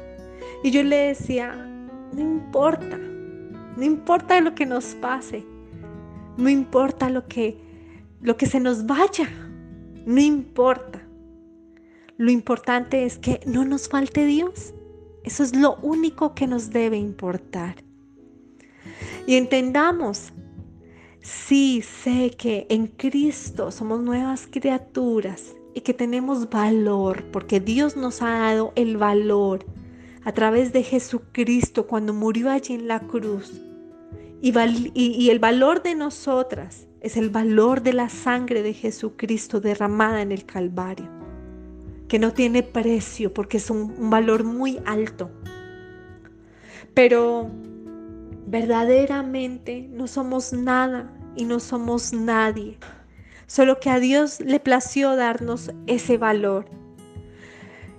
Y 0.62 0.70
yo 0.70 0.84
le 0.84 0.96
decía, 1.08 1.52
no 2.12 2.20
importa, 2.20 2.96
no 2.96 3.82
importa 3.82 4.40
lo 4.40 4.54
que 4.54 4.66
nos 4.66 4.94
pase, 4.96 5.44
no 6.36 6.48
importa 6.48 7.10
lo 7.10 7.26
que, 7.26 7.58
lo 8.20 8.36
que 8.36 8.46
se 8.46 8.60
nos 8.60 8.86
vaya, 8.86 9.28
no 10.06 10.20
importa. 10.20 11.00
Lo 12.18 12.30
importante 12.30 13.04
es 13.04 13.18
que 13.18 13.40
no 13.46 13.64
nos 13.64 13.88
falte 13.88 14.26
Dios. 14.26 14.74
Eso 15.24 15.42
es 15.42 15.56
lo 15.56 15.76
único 15.76 16.34
que 16.34 16.46
nos 16.46 16.70
debe 16.70 16.96
importar. 16.96 17.76
Y 19.26 19.36
entendamos, 19.36 20.32
sí 21.22 21.82
sé 21.82 22.32
que 22.36 22.66
en 22.68 22.88
Cristo 22.88 23.70
somos 23.70 24.00
nuevas 24.00 24.46
criaturas 24.50 25.54
y 25.74 25.80
que 25.80 25.94
tenemos 25.94 26.50
valor, 26.50 27.24
porque 27.32 27.60
Dios 27.60 27.96
nos 27.96 28.20
ha 28.20 28.30
dado 28.30 28.72
el 28.76 28.96
valor 28.96 29.64
a 30.24 30.32
través 30.32 30.72
de 30.72 30.82
Jesucristo 30.82 31.86
cuando 31.86 32.12
murió 32.12 32.50
allí 32.50 32.74
en 32.74 32.88
la 32.88 33.00
cruz. 33.00 33.62
Y, 34.40 35.30
el 35.30 35.38
valor 35.38 35.82
de 35.84 35.94
nosotras 35.94 36.88
es 37.00 37.16
el 37.16 37.30
valor 37.30 37.82
de 37.82 37.92
la 37.92 38.08
sangre 38.08 38.62
de 38.62 38.74
Jesucristo 38.74 39.60
derramada 39.60 40.20
en 40.20 40.32
el 40.32 40.44
Calvario 40.44 41.08
que 42.08 42.18
no 42.18 42.32
tiene 42.32 42.62
precio 42.62 43.32
porque 43.32 43.56
es 43.56 43.70
un, 43.70 44.10
valor 44.10 44.44
muy 44.44 44.80
alto. 44.84 45.30
Pero 46.92 47.50
verdaderamente 48.52 49.88
no 49.90 50.06
somos 50.06 50.52
nada 50.52 51.10
y 51.34 51.46
no 51.46 51.58
somos 51.58 52.12
nadie. 52.12 52.78
Solo 53.46 53.80
que 53.80 53.90
a 53.90 53.98
Dios 53.98 54.40
le 54.40 54.60
plació 54.60 55.16
darnos 55.16 55.72
ese 55.86 56.18
valor. 56.18 56.66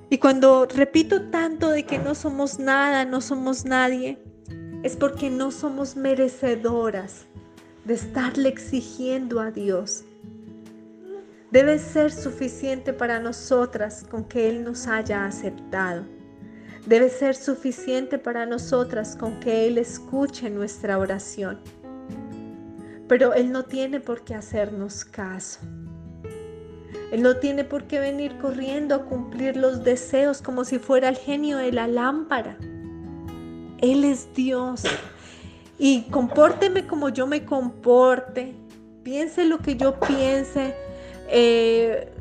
Y 0.10 0.20
cuando 0.20 0.68
repito 0.68 1.30
tanto 1.32 1.72
de 1.72 1.84
que 1.84 1.98
no 1.98 2.14
somos 2.14 2.60
nada, 2.60 3.04
no 3.04 3.20
somos 3.20 3.66
nadie, 3.66 4.20
es 4.84 4.96
porque 4.96 5.32
no 5.32 5.50
somos 5.50 5.96
merecedoras 5.96 7.26
de 7.84 7.96
estarle 7.96 8.50
exigiendo 8.50 9.40
a 9.40 9.50
Dios 9.50 10.06
debe 11.54 11.78
ser 11.78 12.12
suficiente 12.12 12.94
para 12.94 13.20
nosotras 13.20 14.04
con 14.10 14.24
que 14.24 14.50
Él 14.50 14.64
nos 14.64 14.88
haya 14.88 15.24
aceptado. 15.24 16.04
Debe 16.86 17.10
ser 17.10 17.36
suficiente 17.36 18.18
para 18.18 18.46
nosotras 18.46 19.16
con 19.16 19.40
que 19.40 19.68
Él 19.68 19.78
escuche 19.78 20.50
nuestra 20.50 20.98
oración. 20.98 21.60
Pero 23.08 23.34
Él 23.34 23.52
no 23.52 23.64
tiene 23.64 24.00
por 24.00 24.24
qué 24.24 24.36
hacernos 24.36 25.06
caso. 25.06 25.60
Él 27.12 27.22
no 27.22 27.38
tiene 27.38 27.64
por 27.64 27.84
qué 27.84 28.00
venir 28.00 28.38
corriendo 28.40 28.96
a 28.96 29.06
cumplir 29.06 29.56
los 29.56 29.84
deseos 29.84 30.42
como 30.42 30.66
si 30.66 30.80
fuera 30.80 31.10
el 31.10 31.16
genio 31.16 31.58
de 31.58 31.72
la 31.72 31.88
lámpara. 31.88 32.58
Él 33.80 34.04
es 34.04 34.34
Dios. 34.34 34.84
Y 35.78 36.04
compórteme 36.10 36.88
como 36.88 37.10
yo 37.10 37.28
me 37.28 37.46
comporte. 37.46 38.56
Piense 39.04 39.46
lo 39.46 39.60
que 39.60 39.76
yo 39.76 40.00
piense 40.00 40.74
eh, 41.28 42.12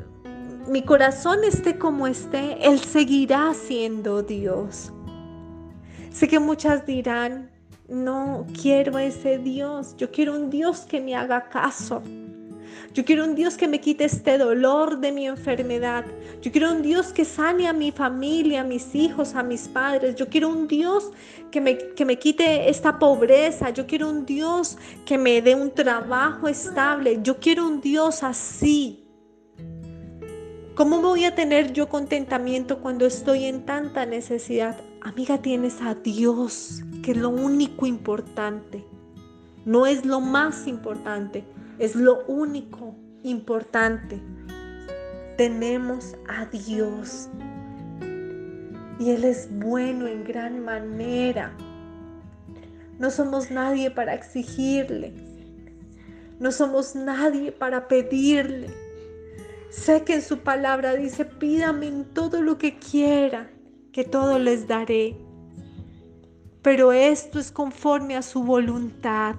mi 0.67 0.83
corazón 0.83 1.43
esté 1.43 1.77
como 1.77 2.07
esté, 2.07 2.57
Él 2.65 2.79
seguirá 2.79 3.53
siendo 3.53 4.23
Dios. 4.23 4.91
Sé 6.11 6.27
que 6.27 6.39
muchas 6.39 6.85
dirán, 6.85 7.49
no 7.87 8.45
quiero 8.61 8.97
ese 8.97 9.37
Dios, 9.37 9.95
yo 9.97 10.11
quiero 10.11 10.35
un 10.35 10.49
Dios 10.49 10.81
que 10.81 11.01
me 11.01 11.15
haga 11.15 11.49
caso. 11.49 12.01
Yo 12.93 13.03
quiero 13.03 13.23
un 13.23 13.33
Dios 13.33 13.57
que 13.57 13.67
me 13.67 13.79
quite 13.79 14.05
este 14.05 14.37
dolor 14.37 14.99
de 14.99 15.11
mi 15.11 15.27
enfermedad. 15.27 16.05
Yo 16.41 16.51
quiero 16.51 16.71
un 16.71 16.83
Dios 16.83 17.11
que 17.11 17.25
sane 17.25 17.67
a 17.67 17.73
mi 17.73 17.91
familia, 17.91 18.61
a 18.61 18.63
mis 18.63 18.93
hijos, 18.93 19.33
a 19.33 19.41
mis 19.41 19.67
padres. 19.67 20.15
Yo 20.15 20.27
quiero 20.27 20.49
un 20.49 20.67
Dios 20.67 21.11
que 21.49 21.59
me, 21.59 21.77
que 21.77 22.05
me 22.05 22.19
quite 22.19 22.69
esta 22.69 22.99
pobreza. 22.99 23.71
Yo 23.71 23.87
quiero 23.87 24.09
un 24.09 24.25
Dios 24.25 24.77
que 25.05 25.17
me 25.17 25.41
dé 25.41 25.55
un 25.55 25.71
trabajo 25.71 26.47
estable. 26.47 27.19
Yo 27.23 27.39
quiero 27.39 27.67
un 27.67 27.81
Dios 27.81 28.21
así. 28.21 29.02
¿Cómo 30.75 31.03
voy 31.03 31.25
a 31.25 31.35
tener 31.35 31.71
yo 31.71 31.87
contentamiento 31.87 32.79
cuando 32.79 33.05
estoy 33.05 33.45
en 33.45 33.63
tanta 33.63 34.07
necesidad? 34.07 34.75
Amiga, 35.01 35.37
tienes 35.37 35.79
a 35.83 35.93
Dios 35.93 36.81
que 37.03 37.11
es 37.11 37.17
lo 37.17 37.29
único 37.29 37.85
importante. 37.85 38.83
No 39.65 39.85
es 39.85 40.03
lo 40.03 40.19
más 40.19 40.65
importante, 40.65 41.43
es 41.77 41.93
lo 41.95 42.25
único 42.25 42.95
importante. 43.21 44.19
Tenemos 45.37 46.15
a 46.27 46.47
Dios. 46.47 47.29
Y 48.97 49.11
Él 49.11 49.25
es 49.25 49.49
bueno 49.51 50.07
en 50.07 50.23
gran 50.23 50.65
manera. 50.65 51.55
No 52.97 53.11
somos 53.11 53.51
nadie 53.51 53.91
para 53.91 54.15
exigirle. 54.15 55.13
No 56.39 56.51
somos 56.51 56.95
nadie 56.95 57.51
para 57.51 57.87
pedirle. 57.87 58.82
Sé 59.73 60.03
que 60.03 60.13
en 60.13 60.21
su 60.21 60.37
palabra 60.39 60.93
dice, 60.93 61.25
pídame 61.25 61.87
en 61.87 62.05
todo 62.05 62.43
lo 62.43 62.59
que 62.59 62.77
quiera, 62.77 63.49
que 63.91 64.03
todo 64.03 64.37
les 64.37 64.67
daré. 64.67 65.17
Pero 66.61 66.93
esto 66.93 67.39
es 67.39 67.51
conforme 67.51 68.15
a 68.15 68.21
su 68.21 68.43
voluntad. 68.43 69.35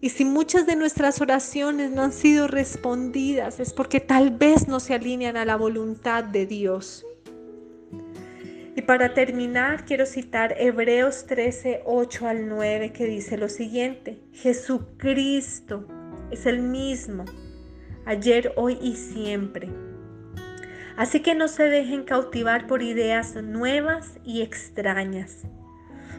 Y 0.00 0.08
si 0.08 0.24
muchas 0.24 0.66
de 0.66 0.76
nuestras 0.76 1.20
oraciones 1.20 1.90
no 1.90 2.02
han 2.02 2.12
sido 2.12 2.48
respondidas, 2.48 3.60
es 3.60 3.74
porque 3.74 4.00
tal 4.00 4.30
vez 4.30 4.66
no 4.66 4.80
se 4.80 4.94
alinean 4.94 5.36
a 5.36 5.44
la 5.44 5.56
voluntad 5.56 6.24
de 6.24 6.46
Dios. 6.46 7.04
Y 8.74 8.80
para 8.82 9.12
terminar, 9.12 9.84
quiero 9.84 10.06
citar 10.06 10.54
Hebreos 10.58 11.26
13, 11.26 11.82
8 11.84 12.26
al 12.26 12.48
9, 12.48 12.92
que 12.92 13.04
dice 13.04 13.36
lo 13.36 13.50
siguiente, 13.50 14.18
Jesucristo 14.32 15.86
es 16.30 16.46
el 16.46 16.60
mismo, 16.62 17.24
ayer, 18.06 18.52
hoy 18.56 18.78
y 18.80 18.96
siempre. 18.96 19.68
Así 20.96 21.20
que 21.20 21.34
no 21.34 21.48
se 21.48 21.64
dejen 21.64 22.04
cautivar 22.04 22.66
por 22.66 22.82
ideas 22.82 23.34
nuevas 23.34 24.18
y 24.24 24.42
extrañas. 24.42 25.44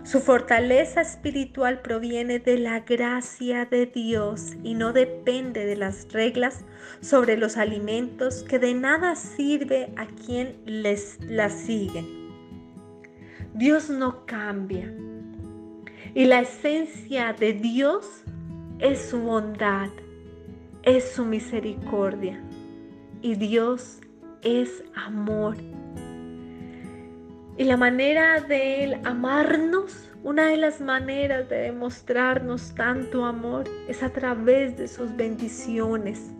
Su 0.05 0.19
fortaleza 0.19 1.01
espiritual 1.01 1.81
proviene 1.81 2.37
de 2.37 2.59
la 2.59 2.81
gracia 2.81 3.65
de 3.65 3.87
Dios 3.87 4.53
y 4.63 4.75
no 4.75 4.93
depende 4.93 5.65
de 5.65 5.75
las 5.75 6.11
reglas 6.13 6.63
sobre 7.01 7.37
los 7.37 7.57
alimentos 7.57 8.43
que 8.43 8.59
de 8.59 8.75
nada 8.75 9.15
sirve 9.15 9.91
a 9.95 10.05
quien 10.05 10.57
les 10.65 11.17
las 11.21 11.53
siguen. 11.53 12.05
Dios 13.55 13.89
no 13.89 14.27
cambia. 14.27 14.93
Y 16.13 16.25
la 16.25 16.41
esencia 16.41 17.33
de 17.33 17.53
Dios 17.53 18.05
es 18.77 19.09
su 19.09 19.19
bondad, 19.21 19.89
es 20.85 21.11
su 21.11 21.25
misericordia. 21.25 22.39
Y 23.21 23.35
Dios 23.35 23.99
es 24.43 24.83
amor. 24.93 25.57
Y 27.57 27.63
la 27.63 27.77
manera 27.77 28.41
de 28.41 28.83
Él 28.83 29.01
amarnos, 29.03 30.11
una 30.23 30.47
de 30.47 30.57
las 30.57 30.81
maneras 30.81 31.49
de 31.49 31.57
demostrarnos 31.57 32.73
tanto 32.75 33.25
amor 33.25 33.65
es 33.87 34.03
a 34.03 34.09
través 34.09 34.77
de 34.77 34.87
sus 34.87 35.15
bendiciones. 35.15 36.31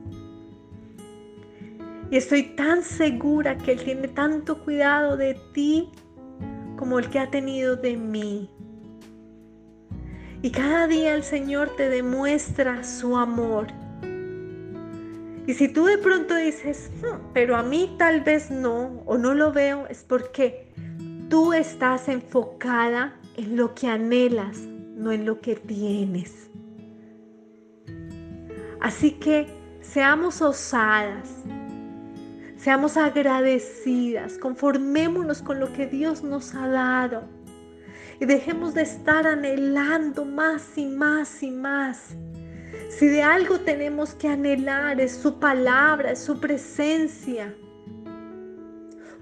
Y 2.12 2.18
estoy 2.18 2.44
tan 2.56 2.84
segura 2.84 3.58
que 3.58 3.72
Él 3.72 3.84
tiene 3.84 4.08
tanto 4.10 4.60
cuidado 4.64 5.18
de 5.18 5.36
ti 5.54 5.90
como 6.75 7.00
el 7.00 7.10
que 7.10 7.20
ha 7.20 7.32
tenido 7.32 7.75
de 7.75 7.98
mí. 7.98 8.50
Y 10.42 10.52
cada 10.52 10.86
día 10.86 11.16
el 11.16 11.24
Señor 11.24 11.75
te 11.75 11.90
demuestra 11.90 12.84
su 12.84 13.18
amor. 13.18 13.68
Y 15.48 15.54
si 15.54 15.68
tú 15.68 15.86
de 15.86 15.98
pronto 15.98 16.36
dices, 16.36 16.92
pero 17.34 17.56
a 17.56 17.64
mí 17.64 17.96
tal 17.98 18.22
vez 18.22 18.50
no, 18.50 19.04
o 19.06 19.18
no 19.18 19.34
lo 19.34 19.52
veo, 19.52 19.86
es 19.88 20.04
porque 20.04 20.72
tú 21.30 21.54
estás 21.54 22.10
enfocada 22.10 23.20
en 23.38 23.56
lo 23.56 23.75
que 23.75 23.88
anhelas, 23.88 24.58
no 24.96 25.12
en 25.12 25.25
lo 25.25 25.42
que 25.42 25.56
tienes. 25.56 26.50
Así 28.81 29.12
que 29.12 29.48
seamos 29.81 30.42
osadas, 30.42 31.44
Seamos 32.66 32.98
agradecidas, 32.98 34.40
conformémonos 34.40 35.44
con 35.44 35.60
lo 35.60 35.72
que 35.72 35.86
Dios 35.86 36.24
nos 36.24 36.55
ha 36.55 36.68
dado 36.68 37.25
y 38.20 38.25
dejemos 38.25 38.74
de 38.74 38.81
estar 38.81 39.27
anhelando 39.27 40.25
más 40.25 40.75
y 40.75 40.88
más 40.88 41.44
y 41.44 41.51
más. 41.51 42.16
Si 42.90 43.08
de 43.08 43.22
algo 43.22 43.60
tenemos 43.60 44.14
que 44.14 44.28
anhelar 44.28 45.02
es 45.02 45.12
su 45.12 45.40
palabra, 45.40 46.12
es 46.12 46.20
su 46.20 46.40
presencia. 46.40 47.54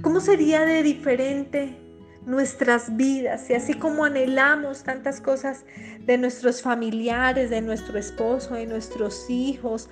¿Cómo 0.02 0.19
sería 0.19 0.62
de 0.62 0.84
diferente 0.84 1.80
nuestras 2.26 2.95
vidas 2.95 3.49
y 3.49 3.54
así 3.54 3.73
como 3.73 4.06
anhelamos 4.06 4.84
tantas 4.84 5.19
cosas 5.19 5.65
de 6.02 6.17
nuestros 6.17 6.62
familiares, 6.62 7.49
de 7.49 7.62
nuestro 7.62 7.97
esposo, 7.97 8.56
de 8.56 8.65
nuestros 8.65 9.30
hijos, 9.30 9.89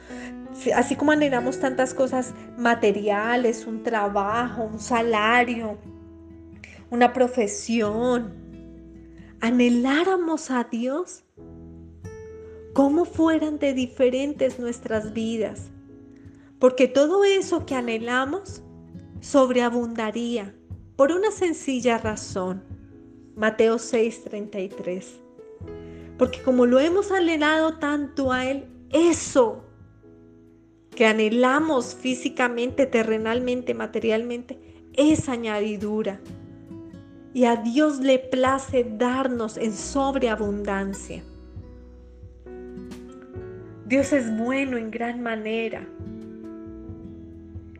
así 0.75 0.95
como 0.95 1.11
anhelamos 1.11 1.59
tantas 1.59 1.93
cosas 1.93 2.33
materiales, 2.57 3.65
un 3.67 3.83
trabajo, 3.83 4.63
un 4.63 4.79
salario, 4.79 5.77
una 6.89 7.13
profesión, 7.13 8.33
anheláramos 9.39 10.51
a 10.51 10.63
Dios, 10.65 11.23
cómo 12.73 13.05
fueran 13.05 13.59
de 13.59 13.73
diferentes 13.73 14.59
nuestras 14.59 15.13
vidas, 15.13 15.69
porque 16.59 16.87
todo 16.87 17.23
eso 17.23 17.65
que 17.65 17.75
anhelamos 17.75 18.63
sobreabundaría 19.19 20.53
por 20.95 21.11
una 21.11 21.31
sencilla 21.31 21.97
razón. 21.97 22.63
Mateo 23.35 23.77
6:33. 23.77 25.19
Porque 26.17 26.41
como 26.43 26.65
lo 26.65 26.79
hemos 26.79 27.11
anhelado 27.11 27.79
tanto 27.79 28.31
a 28.31 28.45
Él, 28.45 28.65
eso 28.91 29.63
que 30.95 31.05
anhelamos 31.05 31.95
físicamente, 31.95 32.85
terrenalmente, 32.85 33.73
materialmente, 33.73 34.59
es 34.93 35.29
añadidura. 35.29 36.19
Y 37.33 37.45
a 37.45 37.55
Dios 37.55 37.99
le 37.99 38.19
place 38.19 38.85
darnos 38.97 39.57
en 39.57 39.73
sobreabundancia. 39.73 41.23
Dios 43.91 44.13
es 44.13 44.33
bueno 44.37 44.77
en 44.77 44.89
gran 44.89 45.21
manera. 45.21 45.85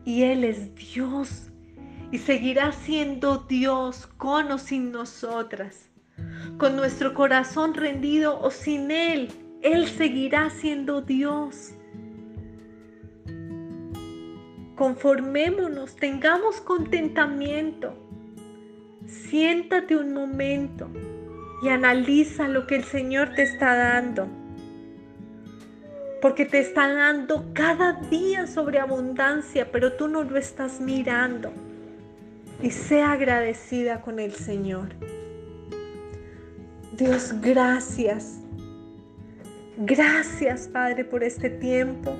Y 0.04 0.24
Él 0.24 0.44
es 0.44 0.74
Dios 0.74 1.50
y 2.10 2.18
seguirá 2.18 2.70
siendo 2.72 3.38
Dios 3.48 4.08
con 4.18 4.52
o 4.52 4.58
sin 4.58 4.92
nosotras. 4.92 5.88
Con 6.58 6.76
nuestro 6.76 7.14
corazón 7.14 7.72
rendido 7.72 8.38
o 8.38 8.50
sin 8.50 8.90
Él, 8.90 9.30
Él 9.62 9.86
seguirá 9.86 10.50
siendo 10.50 11.00
Dios. 11.00 11.72
Conformémonos, 14.76 15.96
tengamos 15.96 16.60
contentamiento. 16.60 17.94
Siéntate 19.06 19.96
un 19.96 20.12
momento 20.12 20.90
y 21.62 21.70
analiza 21.70 22.48
lo 22.48 22.66
que 22.66 22.76
el 22.76 22.84
Señor 22.84 23.30
te 23.30 23.44
está 23.44 23.74
dando. 23.74 24.41
Porque 26.22 26.46
te 26.46 26.60
está 26.60 26.90
dando 26.94 27.50
cada 27.52 27.94
día 27.94 28.46
sobre 28.46 28.78
abundancia, 28.78 29.70
pero 29.72 29.94
tú 29.94 30.06
no 30.06 30.22
lo 30.22 30.38
estás 30.38 30.80
mirando 30.80 31.52
y 32.62 32.70
sea 32.70 33.12
agradecida 33.12 34.00
con 34.00 34.20
el 34.20 34.32
Señor. 34.32 34.90
Dios, 36.96 37.34
gracias. 37.40 38.38
Gracias, 39.76 40.68
Padre, 40.68 41.04
por 41.04 41.24
este 41.24 41.50
tiempo. 41.50 42.14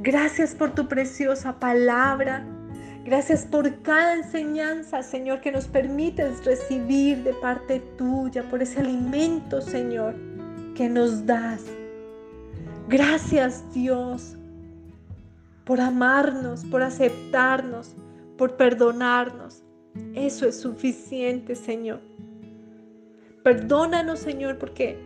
Gracias 0.00 0.54
por 0.54 0.74
tu 0.74 0.86
preciosa 0.86 1.58
palabra. 1.58 2.44
Gracias 3.06 3.46
por 3.46 3.80
cada 3.80 4.16
enseñanza, 4.16 5.02
Señor, 5.02 5.40
que 5.40 5.50
nos 5.50 5.66
permites 5.66 6.44
recibir 6.44 7.22
de 7.22 7.32
parte 7.32 7.80
tuya, 7.96 8.42
por 8.50 8.60
ese 8.60 8.80
alimento, 8.80 9.62
Señor, 9.62 10.14
que 10.76 10.90
nos 10.90 11.24
das. 11.24 11.62
Gracias, 12.90 13.62
Dios, 13.72 14.36
por 15.64 15.80
amarnos, 15.80 16.64
por 16.64 16.82
aceptarnos, 16.82 17.94
por 18.36 18.56
perdonarnos. 18.56 19.62
Eso 20.12 20.44
es 20.44 20.60
suficiente, 20.60 21.54
Señor. 21.54 22.00
Perdónanos, 23.44 24.18
Señor, 24.18 24.58
porque 24.58 24.98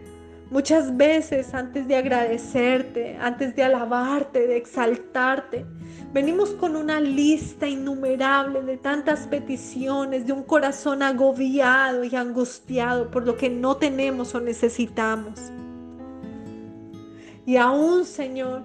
muchas 0.51 0.97
veces 0.97 1.53
antes 1.53 1.87
de 1.87 1.97
agradecerte, 1.97 3.19
antes 3.21 3.55
de 3.55 3.65
alabarte, 3.65 4.47
de 4.47 4.57
exaltarte, 4.57 5.67
venimos 6.15 6.53
con 6.53 6.77
una 6.77 7.03
lista 7.03 7.69
innumerable 7.69 8.63
de 8.63 8.79
tantas 8.79 9.27
peticiones, 9.27 10.27
de 10.27 10.33
un 10.33 10.45
corazón 10.45 11.03
agobiado 11.03 12.03
y 12.03 12.17
angustiado 12.17 13.11
por 13.11 13.27
lo 13.27 13.37
que 13.37 13.51
no 13.51 13.77
tenemos 13.77 14.35
o 14.35 14.41
necesitamos. 14.41 15.53
Y 17.47 17.57
aún, 17.57 18.05
Señor, 18.05 18.63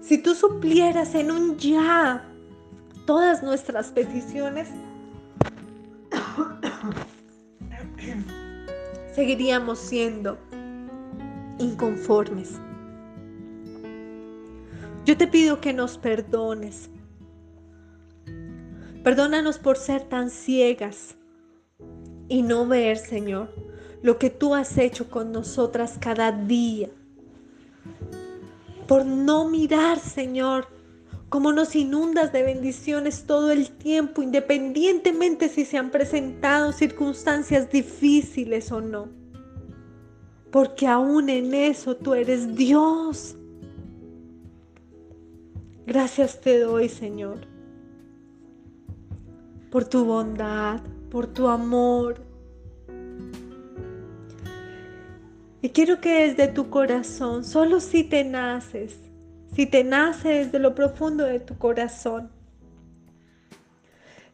si 0.00 0.18
tú 0.18 0.34
suplieras 0.34 1.14
en 1.14 1.30
un 1.30 1.56
ya 1.56 2.28
todas 3.06 3.42
nuestras 3.42 3.88
peticiones, 3.88 4.68
seguiríamos 9.14 9.78
siendo 9.78 10.38
inconformes. 11.58 12.60
Yo 15.04 15.16
te 15.16 15.26
pido 15.26 15.60
que 15.60 15.72
nos 15.72 15.98
perdones. 15.98 16.90
Perdónanos 19.02 19.58
por 19.58 19.76
ser 19.76 20.02
tan 20.04 20.30
ciegas 20.30 21.14
y 22.28 22.42
no 22.42 22.66
ver, 22.66 22.96
Señor, 22.96 23.54
lo 24.02 24.18
que 24.18 24.30
tú 24.30 24.54
has 24.54 24.78
hecho 24.78 25.10
con 25.10 25.30
nosotras 25.30 25.98
cada 26.00 26.32
día. 26.32 26.88
Por 28.86 29.06
no 29.06 29.48
mirar, 29.48 29.98
Señor, 29.98 30.68
cómo 31.28 31.52
nos 31.52 31.74
inundas 31.74 32.32
de 32.32 32.42
bendiciones 32.42 33.24
todo 33.24 33.50
el 33.50 33.70
tiempo, 33.70 34.22
independientemente 34.22 35.48
si 35.48 35.64
se 35.64 35.78
han 35.78 35.90
presentado 35.90 36.72
circunstancias 36.72 37.70
difíciles 37.70 38.70
o 38.70 38.80
no. 38.80 39.08
Porque 40.50 40.86
aún 40.86 41.28
en 41.30 41.54
eso 41.54 41.96
tú 41.96 42.14
eres 42.14 42.54
Dios. 42.54 43.36
Gracias 45.86 46.40
te 46.40 46.60
doy, 46.60 46.88
Señor, 46.88 47.40
por 49.70 49.84
tu 49.84 50.04
bondad, 50.04 50.80
por 51.10 51.26
tu 51.26 51.48
amor. 51.48 52.33
Y 55.64 55.70
quiero 55.70 55.98
que 55.98 56.28
desde 56.28 56.48
tu 56.48 56.68
corazón, 56.68 57.42
solo 57.42 57.80
si 57.80 58.04
te 58.04 58.22
naces, 58.22 58.98
si 59.56 59.64
te 59.64 59.82
nace 59.82 60.28
desde 60.28 60.58
lo 60.58 60.74
profundo 60.74 61.24
de 61.24 61.40
tu 61.40 61.56
corazón, 61.56 62.28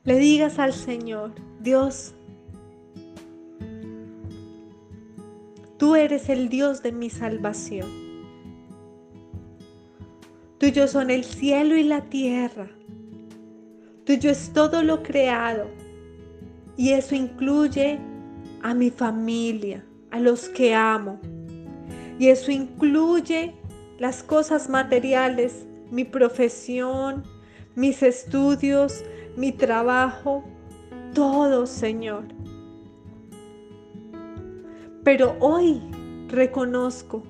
le 0.02 0.18
digas 0.18 0.58
al 0.58 0.72
Señor, 0.72 1.30
Dios, 1.60 2.16
tú 5.78 5.94
eres 5.94 6.28
el 6.30 6.48
Dios 6.48 6.82
de 6.82 6.90
mi 6.90 7.10
salvación. 7.10 7.88
Tuyo 10.58 10.88
son 10.88 11.10
el 11.10 11.22
cielo 11.22 11.76
y 11.76 11.84
la 11.84 12.00
tierra. 12.06 12.68
Tuyo 14.04 14.30
es 14.32 14.52
todo 14.52 14.82
lo 14.82 15.04
creado. 15.04 15.68
Y 16.76 16.90
eso 16.90 17.14
incluye 17.14 18.00
a 18.62 18.74
mi 18.74 18.90
familia, 18.90 19.84
a 20.10 20.20
los 20.20 20.48
que 20.48 20.74
amo. 20.74 21.20
Y 22.18 22.28
eso 22.28 22.50
incluye 22.50 23.54
las 23.98 24.22
cosas 24.22 24.68
materiales, 24.68 25.66
mi 25.90 26.04
profesión, 26.04 27.24
mis 27.74 28.02
estudios, 28.02 29.04
mi 29.36 29.52
trabajo, 29.52 30.44
todo, 31.14 31.66
Señor. 31.66 32.24
Pero 35.04 35.36
hoy 35.40 35.80
reconozco 36.28 37.22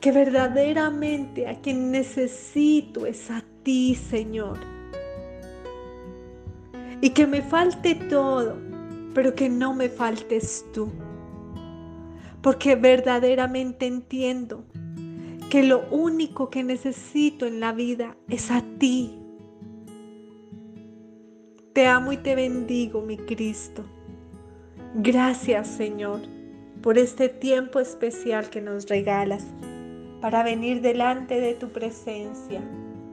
que 0.00 0.12
verdaderamente 0.12 1.46
a 1.46 1.60
quien 1.60 1.90
necesito 1.90 3.06
es 3.06 3.30
a 3.30 3.42
ti, 3.62 3.94
Señor. 3.94 4.58
Y 7.00 7.10
que 7.10 7.26
me 7.26 7.42
falte 7.42 7.94
todo, 7.94 8.56
pero 9.14 9.34
que 9.34 9.48
no 9.48 9.74
me 9.74 9.88
faltes 9.88 10.64
tú. 10.72 10.90
Porque 12.44 12.76
verdaderamente 12.76 13.86
entiendo 13.86 14.66
que 15.48 15.62
lo 15.62 15.88
único 15.90 16.50
que 16.50 16.62
necesito 16.62 17.46
en 17.46 17.58
la 17.58 17.72
vida 17.72 18.18
es 18.28 18.50
a 18.50 18.62
ti. 18.78 19.18
Te 21.72 21.86
amo 21.86 22.12
y 22.12 22.18
te 22.18 22.34
bendigo, 22.34 23.00
mi 23.00 23.16
Cristo. 23.16 23.82
Gracias, 24.96 25.68
Señor, 25.68 26.20
por 26.82 26.98
este 26.98 27.30
tiempo 27.30 27.80
especial 27.80 28.50
que 28.50 28.60
nos 28.60 28.90
regalas 28.90 29.46
para 30.20 30.42
venir 30.42 30.82
delante 30.82 31.40
de 31.40 31.54
tu 31.54 31.70
presencia 31.70 32.60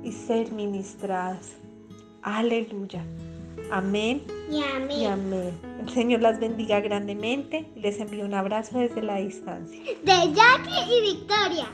y 0.04 0.12
ser 0.12 0.52
ministradas. 0.52 1.54
Aleluya. 2.22 3.02
Amén. 3.72 4.22
Y 4.52 4.62
amén. 4.62 4.92
Y 4.92 5.06
amén. 5.06 5.58
El 5.80 5.90
Señor 5.90 6.20
las 6.22 6.42
bendiga 6.42 6.82
grandemente 6.82 7.72
y 7.74 7.80
les 7.80 8.02
envío 8.02 8.26
un 8.26 8.34
abrazo 8.34 8.80
desde 8.80 9.02
la 9.02 9.16
distancia. 9.16 9.82
De 10.04 10.34
Jackie 10.34 10.84
y 10.90 11.02
Victoria. 11.14 11.68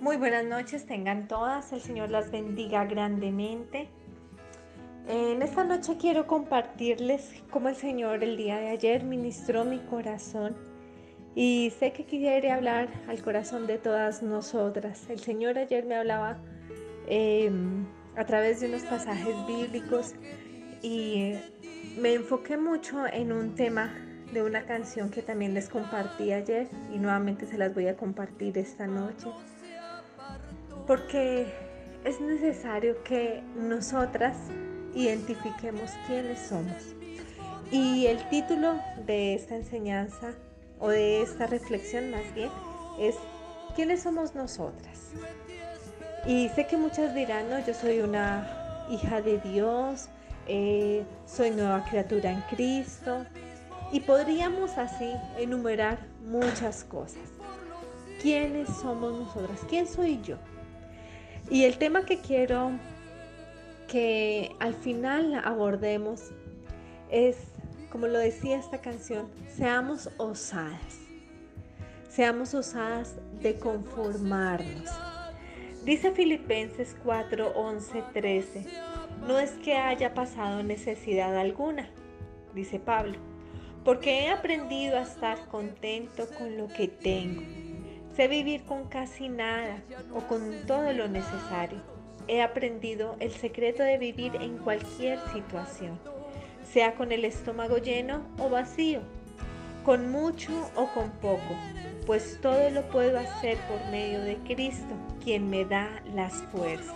Muy 0.00 0.16
buenas 0.16 0.44
noches, 0.44 0.86
tengan 0.86 1.28
todas. 1.28 1.72
El 1.72 1.80
Señor 1.80 2.10
las 2.10 2.32
bendiga 2.32 2.84
grandemente. 2.84 3.88
En 5.08 5.40
esta 5.40 5.64
noche 5.64 5.96
quiero 5.98 6.26
compartirles 6.26 7.32
cómo 7.50 7.70
el 7.70 7.76
Señor 7.76 8.22
el 8.22 8.36
día 8.36 8.58
de 8.58 8.68
ayer 8.68 9.04
ministró 9.04 9.64
mi 9.64 9.78
corazón 9.78 10.54
y 11.34 11.72
sé 11.78 11.92
que 11.92 12.04
quiere 12.04 12.52
hablar 12.52 12.90
al 13.08 13.22
corazón 13.22 13.66
de 13.66 13.78
todas 13.78 14.22
nosotras. 14.22 15.08
El 15.08 15.18
Señor 15.18 15.56
ayer 15.56 15.86
me 15.86 15.94
hablaba 15.94 16.36
em, 17.06 17.86
a 18.16 18.26
través 18.26 18.60
de 18.60 18.68
unos 18.68 18.82
pasajes 18.82 19.34
bíblicos 19.46 20.14
y 20.82 21.36
me 21.98 22.12
enfoqué 22.12 22.58
mucho 22.58 23.06
en 23.06 23.32
un 23.32 23.54
tema 23.54 23.90
de 24.34 24.42
una 24.42 24.66
canción 24.66 25.08
que 25.08 25.22
también 25.22 25.54
les 25.54 25.70
compartí 25.70 26.32
ayer 26.32 26.68
y 26.92 26.98
nuevamente 26.98 27.46
se 27.46 27.56
las 27.56 27.74
voy 27.74 27.88
a 27.88 27.96
compartir 27.96 28.58
esta 28.58 28.86
noche 28.86 29.28
porque 30.86 31.46
es 32.04 32.20
necesario 32.20 33.02
que 33.04 33.42
nosotras 33.56 34.36
identifiquemos 34.98 35.92
quiénes 36.06 36.40
somos. 36.40 36.94
Y 37.70 38.06
el 38.06 38.28
título 38.30 38.74
de 39.06 39.34
esta 39.34 39.54
enseñanza 39.54 40.32
o 40.80 40.88
de 40.88 41.22
esta 41.22 41.46
reflexión 41.46 42.10
más 42.10 42.34
bien 42.34 42.50
es 42.98 43.14
¿quiénes 43.76 44.02
somos 44.02 44.34
nosotras? 44.34 45.12
Y 46.26 46.48
sé 46.50 46.66
que 46.66 46.76
muchas 46.76 47.14
dirán, 47.14 47.48
no, 47.48 47.64
yo 47.64 47.74
soy 47.74 48.00
una 48.00 48.86
hija 48.90 49.22
de 49.22 49.38
Dios, 49.38 50.08
eh, 50.48 51.04
soy 51.26 51.50
nueva 51.50 51.84
criatura 51.84 52.32
en 52.32 52.40
Cristo. 52.50 53.24
Y 53.92 54.00
podríamos 54.00 54.76
así 54.76 55.12
enumerar 55.38 55.98
muchas 56.26 56.84
cosas. 56.84 57.22
¿Quiénes 58.20 58.68
somos 58.68 59.18
nosotras? 59.18 59.60
¿Quién 59.68 59.86
soy 59.86 60.20
yo? 60.22 60.36
Y 61.50 61.64
el 61.64 61.78
tema 61.78 62.04
que 62.04 62.18
quiero 62.18 62.72
que 63.88 64.54
al 64.60 64.74
final 64.74 65.40
abordemos 65.44 66.30
es, 67.10 67.36
como 67.90 68.06
lo 68.06 68.18
decía 68.18 68.56
esta 68.56 68.80
canción, 68.80 69.28
seamos 69.48 70.10
osadas. 70.18 71.00
Seamos 72.08 72.54
osadas 72.54 73.16
de 73.40 73.58
conformarnos. 73.58 74.90
Dice 75.84 76.12
Filipenses 76.12 76.96
4, 77.02 77.52
11, 77.56 78.04
13, 78.12 78.66
no 79.26 79.38
es 79.38 79.50
que 79.52 79.74
haya 79.74 80.14
pasado 80.14 80.62
necesidad 80.62 81.36
alguna, 81.36 81.88
dice 82.54 82.78
Pablo, 82.78 83.16
porque 83.84 84.24
he 84.24 84.30
aprendido 84.30 84.98
a 84.98 85.02
estar 85.02 85.46
contento 85.48 86.28
con 86.36 86.56
lo 86.56 86.68
que 86.68 86.88
tengo 86.88 87.42
Sé 88.18 88.26
vivir 88.26 88.64
con 88.64 88.88
casi 88.88 89.28
nada 89.28 89.80
o 90.12 90.18
con 90.22 90.66
todo 90.66 90.92
lo 90.92 91.06
necesario. 91.06 91.97
He 92.28 92.42
aprendido 92.42 93.16
el 93.20 93.32
secreto 93.32 93.82
de 93.82 93.96
vivir 93.96 94.36
en 94.36 94.58
cualquier 94.58 95.18
situación, 95.32 95.98
sea 96.70 96.94
con 96.94 97.10
el 97.10 97.24
estómago 97.24 97.78
lleno 97.78 98.20
o 98.38 98.50
vacío, 98.50 99.00
con 99.84 100.10
mucho 100.10 100.70
o 100.76 100.86
con 100.92 101.10
poco, 101.22 101.56
pues 102.06 102.38
todo 102.42 102.68
lo 102.68 102.82
puedo 102.90 103.18
hacer 103.18 103.56
por 103.68 103.90
medio 103.90 104.20
de 104.20 104.36
Cristo, 104.46 104.94
quien 105.24 105.48
me 105.48 105.64
da 105.64 105.88
las 106.14 106.34
fuerzas. 106.52 106.94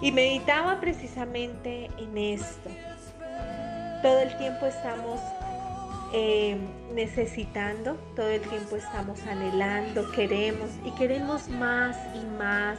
Y 0.00 0.10
meditaba 0.10 0.80
precisamente 0.80 1.88
en 1.96 2.18
esto. 2.18 2.70
Todo 4.02 4.18
el 4.18 4.36
tiempo 4.36 4.66
estamos 4.66 5.20
eh, 6.12 6.56
necesitando, 6.92 7.94
todo 8.16 8.28
el 8.28 8.40
tiempo 8.40 8.74
estamos 8.74 9.22
anhelando, 9.28 10.10
queremos 10.10 10.70
y 10.84 10.90
queremos 10.92 11.48
más 11.48 11.96
y 12.16 12.26
más. 12.36 12.78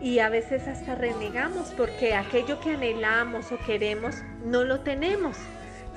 Y 0.00 0.20
a 0.20 0.28
veces 0.28 0.68
hasta 0.68 0.94
renegamos 0.94 1.72
porque 1.76 2.14
aquello 2.14 2.60
que 2.60 2.70
anhelamos 2.74 3.50
o 3.50 3.58
queremos 3.58 4.22
no 4.44 4.64
lo 4.64 4.80
tenemos, 4.80 5.36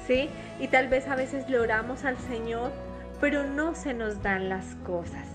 ¿sí? 0.07 0.29
Y 0.59 0.67
tal 0.67 0.87
vez 0.87 1.07
a 1.07 1.15
veces 1.15 1.47
le 1.49 1.59
oramos 1.59 2.03
al 2.03 2.17
Señor, 2.17 2.71
pero 3.19 3.43
no 3.43 3.75
se 3.75 3.93
nos 3.93 4.21
dan 4.23 4.49
las 4.49 4.75
cosas. 4.83 5.27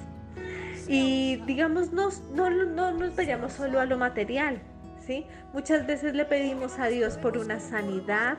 Y 0.88 1.36
digamos, 1.46 1.92
no, 1.92 2.10
no, 2.32 2.50
no 2.50 2.92
nos 2.92 3.14
vayamos 3.16 3.52
solo 3.52 3.80
a 3.80 3.86
lo 3.86 3.98
material, 3.98 4.60
¿sí? 5.04 5.26
Muchas 5.52 5.86
veces 5.86 6.14
le 6.14 6.24
pedimos 6.24 6.78
a 6.78 6.86
Dios 6.86 7.16
por 7.18 7.38
una 7.38 7.60
sanidad, 7.60 8.38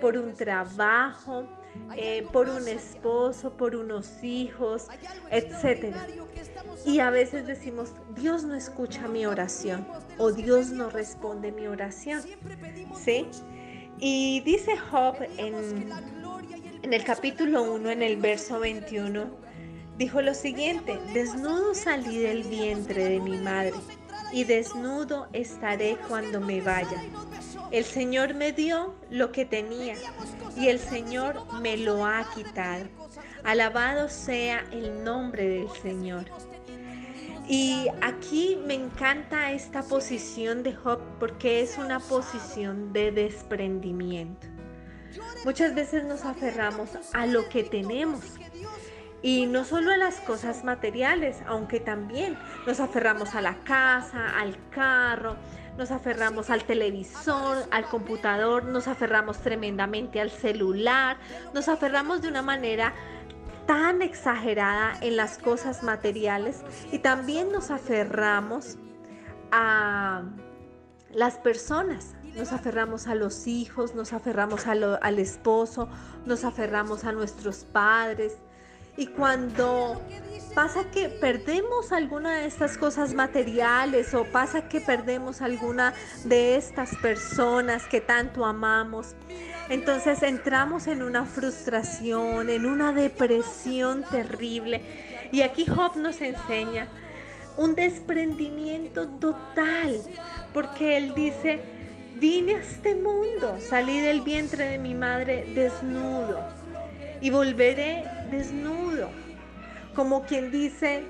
por 0.00 0.16
un 0.16 0.34
trabajo, 0.34 1.46
eh, 1.96 2.26
por 2.32 2.48
un 2.48 2.68
esposo, 2.68 3.56
por 3.56 3.74
unos 3.76 4.22
hijos, 4.22 4.88
etc. 5.30 5.94
Y 6.84 7.00
a 7.00 7.10
veces 7.10 7.46
decimos, 7.46 7.92
Dios 8.14 8.44
no 8.44 8.54
escucha 8.54 9.08
mi 9.08 9.26
oración 9.26 9.86
o 10.18 10.32
Dios 10.32 10.70
no 10.70 10.90
responde 10.90 11.52
mi 11.52 11.66
oración. 11.66 12.22
¿Sí? 12.94 13.26
Y 13.98 14.40
dice 14.40 14.76
Job 14.76 15.16
en, 15.38 15.90
en 16.82 16.92
el 16.92 17.04
capítulo 17.04 17.62
1, 17.72 17.90
en 17.90 18.02
el 18.02 18.16
verso 18.16 18.60
21, 18.60 19.26
dijo 19.96 20.20
lo 20.20 20.34
siguiente, 20.34 20.98
desnudo 21.14 21.74
salí 21.74 22.18
del 22.18 22.44
vientre 22.44 23.04
de 23.08 23.20
mi 23.20 23.38
madre 23.38 23.72
y 24.32 24.44
desnudo 24.44 25.28
estaré 25.32 25.96
cuando 26.08 26.40
me 26.40 26.60
vaya. 26.60 27.02
El 27.70 27.84
Señor 27.84 28.34
me 28.34 28.52
dio 28.52 28.94
lo 29.10 29.32
que 29.32 29.44
tenía 29.44 29.96
y 30.56 30.68
el 30.68 30.78
Señor 30.78 31.44
me 31.60 31.76
lo 31.76 32.04
ha 32.04 32.24
quitado. 32.34 32.86
Alabado 33.44 34.08
sea 34.08 34.64
el 34.72 35.04
nombre 35.04 35.48
del 35.48 35.70
Señor. 35.82 36.24
Y 37.48 37.86
aquí 38.02 38.58
me 38.66 38.74
encanta 38.74 39.52
esta 39.52 39.82
posición 39.82 40.62
de 40.64 40.74
Job 40.74 41.00
porque 41.20 41.60
es 41.60 41.78
una 41.78 42.00
posición 42.00 42.92
de 42.92 43.12
desprendimiento. 43.12 44.48
Muchas 45.44 45.74
veces 45.74 46.04
nos 46.04 46.24
aferramos 46.24 46.90
a 47.12 47.26
lo 47.26 47.48
que 47.48 47.62
tenemos 47.62 48.20
y 49.22 49.46
no 49.46 49.64
solo 49.64 49.92
a 49.92 49.96
las 49.96 50.20
cosas 50.20 50.64
materiales, 50.64 51.38
aunque 51.46 51.78
también 51.78 52.36
nos 52.66 52.80
aferramos 52.80 53.34
a 53.34 53.40
la 53.40 53.62
casa, 53.64 54.38
al 54.38 54.56
carro, 54.70 55.36
nos 55.76 55.90
aferramos 55.90 56.50
al 56.50 56.64
televisor, 56.64 57.58
al 57.70 57.84
computador, 57.86 58.64
nos 58.64 58.88
aferramos 58.88 59.38
tremendamente 59.38 60.20
al 60.20 60.30
celular, 60.30 61.18
nos 61.54 61.68
aferramos 61.68 62.22
de 62.22 62.28
una 62.28 62.42
manera 62.42 62.94
tan 63.66 64.00
exagerada 64.00 64.94
en 65.00 65.16
las 65.16 65.38
cosas 65.38 65.82
materiales 65.82 66.62
y 66.92 67.00
también 67.00 67.50
nos 67.50 67.70
aferramos 67.70 68.76
a 69.50 70.22
las 71.12 71.38
personas. 71.38 72.14
Nos 72.36 72.52
aferramos 72.52 73.06
a 73.06 73.14
los 73.14 73.46
hijos, 73.46 73.94
nos 73.94 74.12
aferramos 74.12 74.66
al 74.66 75.18
esposo, 75.18 75.88
nos 76.26 76.44
aferramos 76.44 77.04
a 77.04 77.12
nuestros 77.12 77.64
padres. 77.64 78.36
Y 78.96 79.08
cuando 79.08 80.00
pasa 80.54 80.90
que 80.90 81.10
perdemos 81.10 81.92
alguna 81.92 82.38
de 82.38 82.46
estas 82.46 82.78
cosas 82.78 83.12
materiales 83.12 84.14
o 84.14 84.24
pasa 84.24 84.68
que 84.68 84.80
perdemos 84.80 85.42
alguna 85.42 85.92
de 86.24 86.56
estas 86.56 86.96
personas 86.96 87.84
que 87.84 88.00
tanto 88.00 88.46
amamos, 88.46 89.14
entonces 89.68 90.22
entramos 90.22 90.86
en 90.86 91.02
una 91.02 91.26
frustración, 91.26 92.48
en 92.48 92.64
una 92.64 92.92
depresión 92.92 94.02
terrible. 94.10 94.80
Y 95.30 95.42
aquí 95.42 95.66
Job 95.66 95.96
nos 95.96 96.22
enseña 96.22 96.88
un 97.58 97.74
desprendimiento 97.74 99.08
total, 99.08 100.00
porque 100.54 100.96
él 100.96 101.12
dice, 101.14 101.60
vine 102.14 102.54
a 102.54 102.60
este 102.60 102.94
mundo, 102.94 103.58
salí 103.60 104.00
del 104.00 104.22
vientre 104.22 104.64
de 104.64 104.78
mi 104.78 104.94
madre 104.94 105.44
desnudo 105.54 106.65
y 107.20 107.30
volveré 107.30 108.04
desnudo. 108.30 109.08
Como 109.94 110.24
quien 110.24 110.50
dice, 110.50 111.04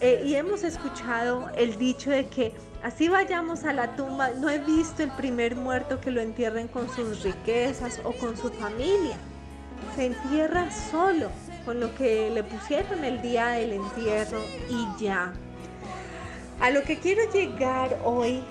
eh, 0.00 0.22
y 0.26 0.34
hemos 0.34 0.64
escuchado 0.64 1.48
el 1.56 1.78
dicho 1.78 2.10
de 2.10 2.26
que 2.26 2.52
así 2.82 3.08
vayamos 3.08 3.64
a 3.64 3.72
la 3.72 3.96
tumba, 3.96 4.30
no 4.30 4.50
he 4.50 4.58
visto 4.58 5.02
el 5.02 5.10
primer 5.12 5.56
muerto 5.56 6.00
que 6.00 6.10
lo 6.10 6.20
entierren 6.20 6.68
con 6.68 6.88
sus 6.94 7.22
riquezas 7.22 8.00
o 8.04 8.12
con 8.12 8.36
su 8.36 8.50
familia. 8.50 9.16
Se 9.94 10.06
entierra 10.06 10.70
solo 10.90 11.30
con 11.64 11.80
lo 11.80 11.94
que 11.94 12.30
le 12.30 12.42
pusieron 12.44 13.04
el 13.04 13.22
día 13.22 13.48
del 13.48 13.72
entierro 13.74 14.40
y 14.68 15.02
ya. 15.02 15.32
A 16.60 16.70
lo 16.70 16.82
que 16.82 16.98
quiero 16.98 17.30
llegar 17.32 17.98
hoy 18.04 18.42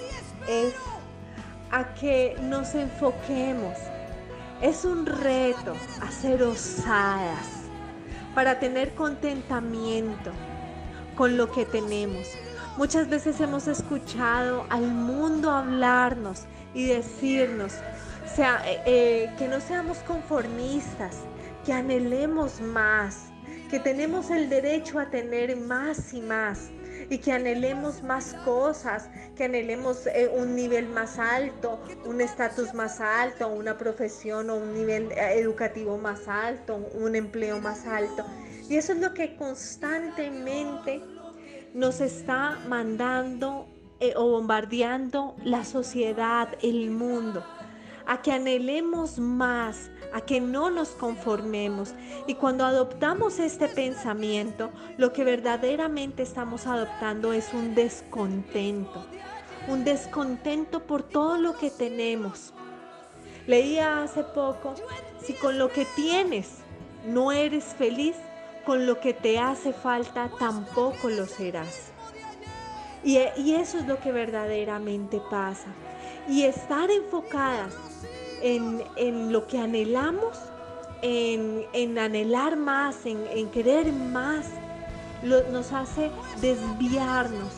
es 0.48 0.74
a 1.72 1.94
que 1.96 2.36
nos 2.42 2.76
enfoquemos. 2.76 3.74
Es 4.66 4.84
un 4.84 5.06
reto 5.06 5.76
hacer 6.02 6.42
osadas 6.42 7.46
para 8.34 8.58
tener 8.58 8.96
contentamiento 8.96 10.32
con 11.16 11.38
lo 11.38 11.52
que 11.52 11.66
tenemos. 11.66 12.28
Muchas 12.76 13.08
veces 13.08 13.40
hemos 13.42 13.68
escuchado 13.68 14.66
al 14.70 14.88
mundo 14.88 15.52
hablarnos 15.52 16.46
y 16.74 16.88
decirnos 16.88 17.74
sea, 18.36 18.60
eh, 18.66 18.82
eh, 18.88 19.32
que 19.38 19.48
no 19.48 19.62
seamos 19.62 20.00
conformistas, 20.00 21.18
que 21.64 21.72
anhelemos 21.72 22.60
más, 22.60 23.28
que 23.70 23.80
tenemos 23.80 24.32
el 24.32 24.50
derecho 24.50 24.98
a 24.98 25.12
tener 25.12 25.56
más 25.58 26.12
y 26.12 26.22
más 26.22 26.72
y 27.10 27.20
que 27.20 27.32
anhelemos 27.32 28.04
más 28.04 28.34
cosas, 28.46 29.10
que 29.36 29.46
anhelemos 29.46 30.08
eh, 30.08 30.32
un 30.34 30.56
nivel 30.56 30.88
más 30.88 31.20
alto, 31.20 31.80
un 32.06 32.22
estatus 32.22 32.74
más 32.74 33.00
alto, 33.00 33.48
una 33.48 33.78
profesión 33.78 34.50
o 34.50 34.56
un 34.56 34.74
nivel 34.74 35.12
educativo 35.12 35.98
más 35.98 36.28
alto, 36.28 36.78
un 36.94 37.16
empleo 37.16 37.60
más 37.60 37.86
alto. 37.86 38.26
Y 38.70 38.78
eso 38.78 38.94
es 38.94 39.00
lo 39.00 39.14
que 39.14 39.36
constantemente 39.36 41.02
nos 41.74 42.02
está 42.02 42.58
mandando 42.68 43.68
eh, 44.00 44.14
o 44.16 44.30
bombardeando 44.30 45.36
la 45.44 45.64
sociedad, 45.64 46.50
el 46.62 46.90
mundo, 46.90 47.46
a 48.08 48.22
que 48.22 48.32
anhelemos 48.32 49.20
más, 49.20 49.90
a 50.14 50.22
que 50.22 50.40
no 50.42 50.70
nos 50.70 50.90
conformemos. 50.90 51.94
Y 52.28 52.36
cuando 52.36 52.66
adoptamos 52.66 53.40
este 53.40 53.68
pensamiento, 53.68 54.72
lo 54.98 55.14
que 55.14 55.24
verdaderamente 55.24 56.24
estamos 56.24 56.68
adoptando 56.68 57.34
es 57.34 57.54
un 57.54 57.76
descontento, 57.76 59.06
un 59.68 59.84
descontento 59.84 60.84
por 60.84 61.04
todo 61.04 61.38
lo 61.38 61.58
que 61.58 61.70
tenemos. 61.70 62.54
Leía 63.48 64.04
hace 64.04 64.24
poco, 64.24 64.74
si 65.22 65.34
con 65.34 65.58
lo 65.58 65.70
que 65.70 65.86
tienes 65.96 66.60
no 67.06 67.32
eres 67.32 67.66
feliz, 67.66 68.16
con 68.66 68.88
lo 68.88 69.00
que 69.00 69.14
te 69.14 69.38
hace 69.38 69.74
falta 69.74 70.32
tampoco 70.40 71.10
lo 71.10 71.28
serás. 71.28 71.92
Y, 73.04 73.18
eso 73.54 73.78
es 73.78 73.86
lo 73.86 74.00
que 74.00 74.12
verdaderamente 74.12 75.22
pasa. 75.30 75.68
Y 76.28 76.42
estar 76.42 76.90
enfocadas 76.90 77.76
en, 78.42 79.32
lo 79.32 79.48
que 79.48 79.58
anhelamos, 79.58 80.38
en, 81.02 81.98
anhelar 81.98 82.56
más, 82.58 83.06
en, 83.06 83.50
querer 83.50 83.92
más, 83.92 84.48
nos 85.24 85.72
hace 85.72 86.12
desviarnos 86.42 87.54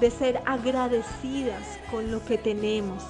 de 0.00 0.10
ser 0.10 0.40
agradecidas 0.46 1.78
con 1.90 2.10
lo 2.10 2.24
que 2.24 2.38
tenemos. 2.38 3.02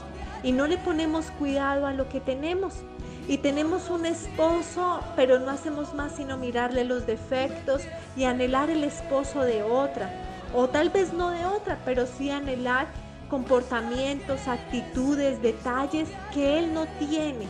Y 0.43 0.53
no 0.53 0.67
le 0.67 0.79
ponemos 0.79 1.31
cuidado 1.33 1.87
a 1.87 1.93
lo 1.93 2.09
que 2.09 2.21
tenemos 2.21 2.75
y 3.29 3.39
tenemos 3.39 3.91
un 3.91 4.07
esposo, 4.07 5.01
pero 5.15 5.39
no 5.39 5.51
hacemos 5.51 5.95
más 5.95 6.17
sino 6.17 6.37
mirarle 6.37 6.85
los 6.85 7.07
defectos 7.07 7.83
y 8.17 8.25
anhelar 8.25 8.71
el 8.71 8.83
esposo 8.83 9.43
de 9.43 9.63
otra, 9.63 10.11
o 10.53 10.69
tal 10.69 10.91
vez 10.91 11.13
no 11.13 11.31
de 11.31 11.47
otra, 11.47 11.79
pero 11.85 12.07
sí 12.07 12.31
anhelar 12.31 12.89
comportamientos, 13.31 14.49
actitudes, 14.49 15.41
detalles 15.41 16.09
que 16.35 16.59
él 16.59 16.75
no 16.75 16.87
tiene. 16.99 17.47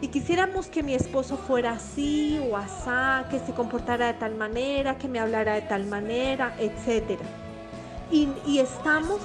Y 0.00 0.08
quisiéramos 0.08 0.68
que 0.68 0.84
mi 0.84 0.94
esposo 0.94 1.36
fuera 1.36 1.72
así 1.72 2.40
o 2.48 2.56
asá, 2.56 3.26
que 3.30 3.40
se 3.40 3.52
comportara 3.52 4.06
de 4.06 4.14
tal 4.14 4.36
manera, 4.36 4.96
que 4.96 5.08
me 5.08 5.18
hablara 5.18 5.54
de 5.54 5.62
tal 5.62 5.86
manera, 5.86 6.54
etc. 6.60 7.18
Y, 8.12 8.28
y 8.46 8.60
estamos 8.60 9.20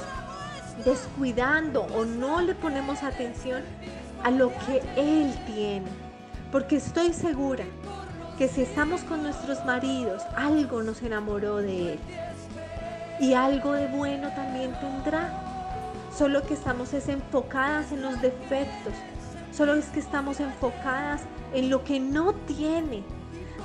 descuidando 0.84 1.84
o 1.84 2.06
no 2.06 2.42
le 2.42 2.56
ponemos 2.56 3.04
atención 3.04 3.62
a 4.24 4.32
lo 4.32 4.50
que 4.50 4.82
Él 4.98 5.32
tiene. 5.46 5.88
Porque 6.52 6.78
estoy 6.78 7.14
segura 7.14 7.66
que 8.38 8.48
si 8.48 8.64
estamos 8.64 9.02
con 9.02 9.22
nuestros 9.22 9.64
maridos, 9.66 10.24
algo 10.36 10.82
nos 10.82 11.04
enamoró 11.04 11.58
de 11.58 11.94
Él. 11.94 12.00
Y 13.20 13.34
algo 13.34 13.74
de 13.74 13.88
bueno 13.88 14.30
también 14.34 14.74
tendrá. 14.80 15.43
Solo 16.18 16.44
que 16.44 16.54
estamos 16.54 16.94
enfocadas 16.94 17.92
en 17.92 18.04
los 18.04 18.22
defectos. 18.22 18.94
Solo 19.52 19.74
es 19.74 19.86
que 19.86 20.00
estamos 20.00 20.40
enfocadas 20.40 21.22
en 21.54 21.70
lo 21.70 21.84
que 21.84 22.00
no 22.00 22.34
tiene. 22.34 23.04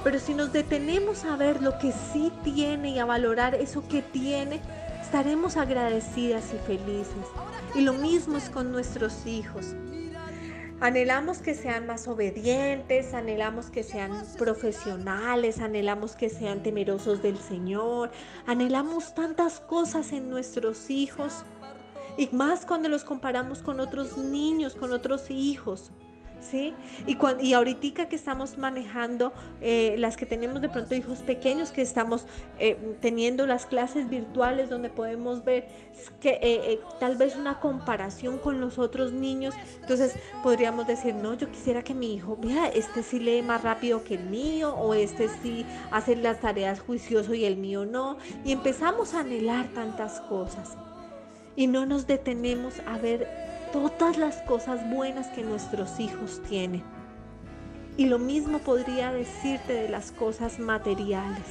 Pero 0.02 0.18
si 0.18 0.32
nos 0.32 0.52
detenemos 0.52 1.24
a 1.24 1.36
ver 1.36 1.60
lo 1.60 1.78
que 1.78 1.92
sí 1.92 2.32
tiene 2.44 2.90
y 2.90 2.98
a 2.98 3.04
valorar 3.04 3.54
eso 3.54 3.86
que 3.86 4.00
tiene, 4.00 4.60
estaremos 5.02 5.56
agradecidas 5.56 6.44
y 6.54 6.58
felices. 6.66 7.26
Y 7.74 7.82
lo 7.82 7.92
mismo 7.92 8.38
es 8.38 8.48
con 8.48 8.72
nuestros 8.72 9.26
hijos. 9.26 9.74
Anhelamos 10.80 11.38
que 11.38 11.54
sean 11.54 11.86
más 11.86 12.06
obedientes, 12.06 13.12
anhelamos 13.12 13.68
que 13.68 13.82
sean 13.82 14.22
profesionales, 14.38 15.58
anhelamos 15.58 16.14
que 16.14 16.30
sean 16.30 16.62
temerosos 16.62 17.20
del 17.20 17.36
Señor, 17.36 18.12
anhelamos 18.46 19.12
tantas 19.12 19.58
cosas 19.58 20.12
en 20.12 20.30
nuestros 20.30 20.88
hijos 20.88 21.44
y 22.18 22.28
más 22.32 22.66
cuando 22.66 22.88
los 22.88 23.04
comparamos 23.04 23.60
con 23.62 23.80
otros 23.80 24.18
niños, 24.18 24.74
con 24.74 24.92
otros 24.92 25.30
hijos. 25.30 25.90
¿sí? 26.40 26.74
Y, 27.06 27.16
cuando, 27.16 27.42
y 27.42 27.52
ahorita 27.52 28.08
que 28.08 28.16
estamos 28.16 28.58
manejando, 28.58 29.32
eh, 29.60 29.96
las 29.98 30.16
que 30.16 30.26
tenemos 30.26 30.60
de 30.60 30.68
pronto 30.68 30.94
hijos 30.94 31.20
pequeños, 31.20 31.70
que 31.70 31.82
estamos 31.82 32.26
eh, 32.58 32.96
teniendo 33.00 33.46
las 33.46 33.66
clases 33.66 34.08
virtuales 34.08 34.70
donde 34.70 34.88
podemos 34.88 35.44
ver 35.44 35.68
que 36.20 36.38
eh, 36.42 36.80
tal 37.00 37.16
vez 37.16 37.36
una 37.36 37.60
comparación 37.60 38.38
con 38.38 38.60
los 38.60 38.78
otros 38.78 39.12
niños, 39.12 39.54
entonces 39.80 40.14
podríamos 40.42 40.86
decir, 40.86 41.14
no, 41.14 41.34
yo 41.34 41.50
quisiera 41.50 41.82
que 41.82 41.94
mi 41.94 42.14
hijo, 42.14 42.36
vea, 42.40 42.68
este 42.68 43.02
sí 43.02 43.18
lee 43.18 43.42
más 43.42 43.62
rápido 43.62 44.04
que 44.04 44.14
el 44.14 44.24
mío, 44.24 44.74
o 44.74 44.94
este 44.94 45.28
sí 45.42 45.64
hace 45.90 46.16
las 46.16 46.40
tareas 46.40 46.80
juicioso 46.80 47.34
y 47.34 47.44
el 47.44 47.56
mío 47.56 47.84
no, 47.84 48.18
y 48.44 48.52
empezamos 48.52 49.14
a 49.14 49.20
anhelar 49.20 49.68
tantas 49.68 50.20
cosas. 50.22 50.76
Y 51.58 51.66
no 51.66 51.86
nos 51.86 52.06
detenemos 52.06 52.74
a 52.86 52.98
ver 52.98 53.28
todas 53.72 54.16
las 54.16 54.36
cosas 54.42 54.88
buenas 54.90 55.26
que 55.26 55.42
nuestros 55.42 55.98
hijos 55.98 56.40
tienen. 56.48 56.84
Y 57.96 58.06
lo 58.06 58.20
mismo 58.20 58.60
podría 58.60 59.12
decirte 59.12 59.72
de 59.72 59.88
las 59.88 60.12
cosas 60.12 60.60
materiales. 60.60 61.42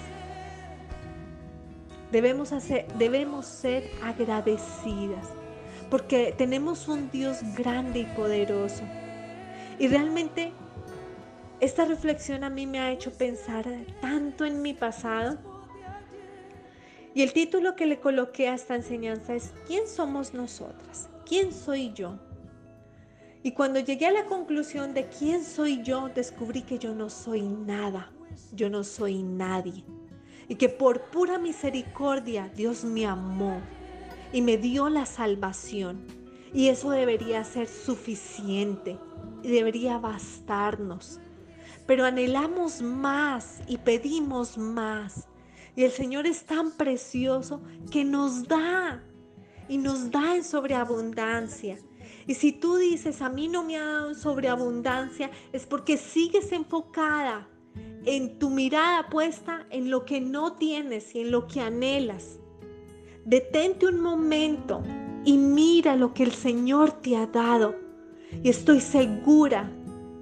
Debemos, 2.10 2.54
hacer, 2.54 2.88
debemos 2.98 3.46
ser 3.48 3.84
agradecidas 4.02 5.28
porque 5.89 6.34
tenemos 6.38 6.88
un 6.88 7.12
Dios 7.12 7.39
grande 7.58 8.00
y 8.00 8.06
poderoso. 8.06 8.84
Y 9.78 9.89
realmente 9.89 10.54
esta 11.60 11.84
reflexión 11.84 12.46
a 12.46 12.50
mí 12.50 12.65
me 12.65 12.80
ha 12.80 12.91
hecho 12.91 13.12
pensar 13.12 13.65
tanto 14.00 14.46
en 14.46 14.62
mi 14.62 14.74
pasado. 14.74 15.38
Y 17.17 17.23
el 17.23 17.34
título 17.34 17.75
que 17.75 17.88
le 17.88 17.99
coloqué 17.99 18.47
a 18.47 18.53
esta 18.53 18.75
enseñanza 18.75 19.34
es 19.34 19.51
¿Quién 19.65 19.88
somos 19.88 20.36
nosotras? 20.36 21.10
¿quién 21.25 21.51
soy 21.51 21.91
yo? 21.91 22.19
Y 23.41 23.53
cuando 23.53 23.80
llegué 23.80 24.06
a 24.06 24.12
la 24.12 24.25
conclusión 24.25 24.93
de 24.93 25.08
quién 25.08 25.43
soy 25.43 25.82
yo, 25.82 26.10
descubrí 26.10 26.62
que 26.62 26.77
yo 26.77 26.93
no 26.93 27.10
soy 27.10 27.41
nada, 27.41 28.12
yo 28.53 28.69
no 28.69 28.84
soy 28.84 29.23
nadie. 29.23 29.84
Y 30.47 30.58
que 30.58 30.69
por 30.69 31.10
pura 31.10 31.39
misericordia 31.39 32.51
Dios 32.56 32.84
me 32.84 33.08
amó 33.08 33.62
y 34.32 34.43
me 34.43 34.60
dio 34.60 34.88
la 34.88 35.08
salvación. 35.08 36.06
Y 36.53 36.67
eso 36.67 36.91
debería 36.91 37.43
ser 37.43 37.67
suficiente 37.67 38.95
y 39.41 39.47
debería 39.47 39.97
bastarnos. 39.97 41.19
Pero 41.88 42.06
anhelamos 42.06 42.84
más 42.84 43.62
y 43.65 43.80
pedimos 43.80 44.56
más. 44.56 45.27
Y 45.77 45.83
el 45.83 45.91
Señor 45.91 46.25
es 46.25 46.43
tan 46.43 46.71
precioso 46.71 47.61
que 47.91 48.03
nos 48.03 48.47
da 48.47 49.03
y 49.69 49.77
nos 49.77 50.09
da 50.09 50.35
en 50.35 50.43
sobreabundancia. 50.43 51.77
Y 52.25 52.33
si 52.33 52.51
tú 52.51 52.77
dices, 52.77 53.21
a 53.21 53.29
mí 53.29 53.47
no 53.47 53.63
me 53.63 53.77
ha 53.77 53.85
dado 53.85 54.09
en 54.09 54.15
sobreabundancia, 54.15 55.29
es 55.53 55.67
porque 55.67 55.97
sigues 55.97 56.51
enfocada 56.51 57.47
en 58.05 58.39
tu 58.39 58.49
mirada 58.49 59.07
puesta 59.07 59.67
en 59.69 59.91
lo 59.91 60.03
que 60.03 60.19
no 60.19 60.53
tienes 60.53 61.13
y 61.13 61.19
en 61.19 61.29
lo 61.29 61.45
que 61.45 61.61
anhelas. 61.61 62.39
Detente 63.23 63.85
un 63.85 64.01
momento 64.01 64.81
y 65.25 65.37
mira 65.37 65.95
lo 65.95 66.11
que 66.11 66.23
el 66.23 66.31
Señor 66.31 66.91
te 67.03 67.15
ha 67.17 67.27
dado. 67.27 67.75
Y 68.41 68.49
estoy 68.49 68.81
segura 68.81 69.71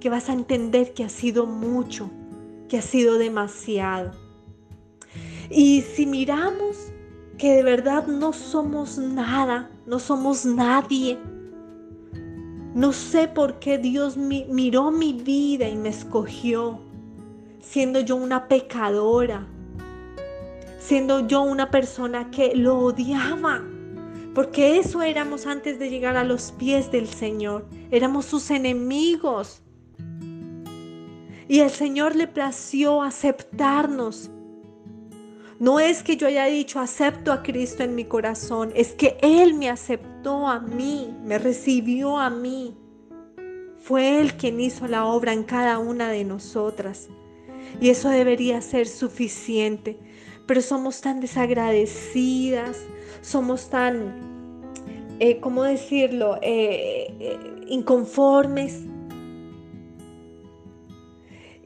que 0.00 0.10
vas 0.10 0.28
a 0.28 0.34
entender 0.34 0.92
que 0.92 1.04
ha 1.04 1.08
sido 1.08 1.46
mucho, 1.46 2.10
que 2.68 2.76
ha 2.76 2.82
sido 2.82 3.16
demasiado. 3.16 4.25
Y 5.50 5.82
si 5.82 6.06
miramos 6.06 6.92
que 7.38 7.56
de 7.56 7.62
verdad 7.62 8.06
no 8.06 8.32
somos 8.32 8.98
nada, 8.98 9.70
no 9.86 9.98
somos 9.98 10.44
nadie. 10.44 11.18
No 12.74 12.92
sé 12.92 13.28
por 13.28 13.58
qué 13.58 13.78
Dios 13.78 14.16
miró 14.16 14.90
mi 14.90 15.12
vida 15.14 15.68
y 15.68 15.76
me 15.76 15.88
escogió, 15.88 16.78
siendo 17.60 18.00
yo 18.00 18.16
una 18.16 18.48
pecadora, 18.48 19.46
siendo 20.78 21.26
yo 21.26 21.42
una 21.42 21.70
persona 21.70 22.30
que 22.30 22.54
lo 22.54 22.78
odiaba, 22.78 23.62
porque 24.34 24.78
eso 24.78 25.02
éramos 25.02 25.46
antes 25.46 25.78
de 25.78 25.88
llegar 25.88 26.16
a 26.16 26.24
los 26.24 26.52
pies 26.52 26.90
del 26.90 27.08
Señor, 27.08 27.66
éramos 27.90 28.26
sus 28.26 28.50
enemigos. 28.50 29.62
Y 31.48 31.60
el 31.60 31.70
Señor 31.70 32.14
le 32.16 32.26
plació 32.26 33.02
aceptarnos 33.02 34.30
no 35.58 35.80
es 35.80 36.02
que 36.02 36.16
yo 36.16 36.26
haya 36.26 36.44
dicho 36.46 36.80
acepto 36.80 37.32
a 37.32 37.42
Cristo 37.42 37.82
en 37.82 37.94
mi 37.94 38.04
corazón, 38.04 38.72
es 38.74 38.92
que 38.92 39.16
Él 39.22 39.54
me 39.54 39.70
aceptó 39.70 40.46
a 40.46 40.60
mí, 40.60 41.14
me 41.24 41.38
recibió 41.38 42.18
a 42.18 42.28
mí. 42.28 42.76
Fue 43.78 44.20
Él 44.20 44.34
quien 44.34 44.60
hizo 44.60 44.86
la 44.86 45.06
obra 45.06 45.32
en 45.32 45.44
cada 45.44 45.78
una 45.78 46.10
de 46.10 46.24
nosotras. 46.24 47.08
Y 47.80 47.90
eso 47.90 48.10
debería 48.10 48.60
ser 48.60 48.86
suficiente. 48.86 49.98
Pero 50.46 50.60
somos 50.60 51.00
tan 51.00 51.20
desagradecidas, 51.20 52.78
somos 53.20 53.70
tan, 53.70 54.60
eh, 55.20 55.40
¿cómo 55.40 55.62
decirlo?, 55.62 56.36
eh, 56.42 57.14
eh, 57.18 57.38
inconformes. 57.68 58.82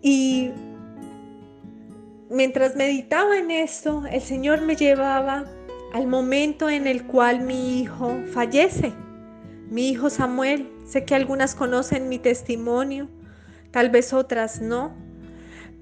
Y 0.03 0.51
mientras 2.31 2.77
meditaba 2.77 3.37
en 3.37 3.51
esto, 3.51 4.05
el 4.11 4.23
Señor 4.23 4.63
me 4.63 4.77
llevaba 4.77 5.45
al 5.93 6.07
momento 6.07 6.71
en 6.71 6.87
el 6.87 7.05
cual 7.07 7.41
mi 7.41 7.81
hijo 7.81 8.17
fallece. 8.33 8.93
Mi 9.69 9.91
hijo 9.91 10.09
Samuel, 10.09 10.71
sé 10.87 11.05
que 11.05 11.15
algunas 11.15 11.55
conocen 11.55 12.09
mi 12.09 12.19
testimonio, 12.19 13.09
tal 13.73 13.91
vez 13.91 14.13
otras 14.13 14.61
no, 14.61 14.95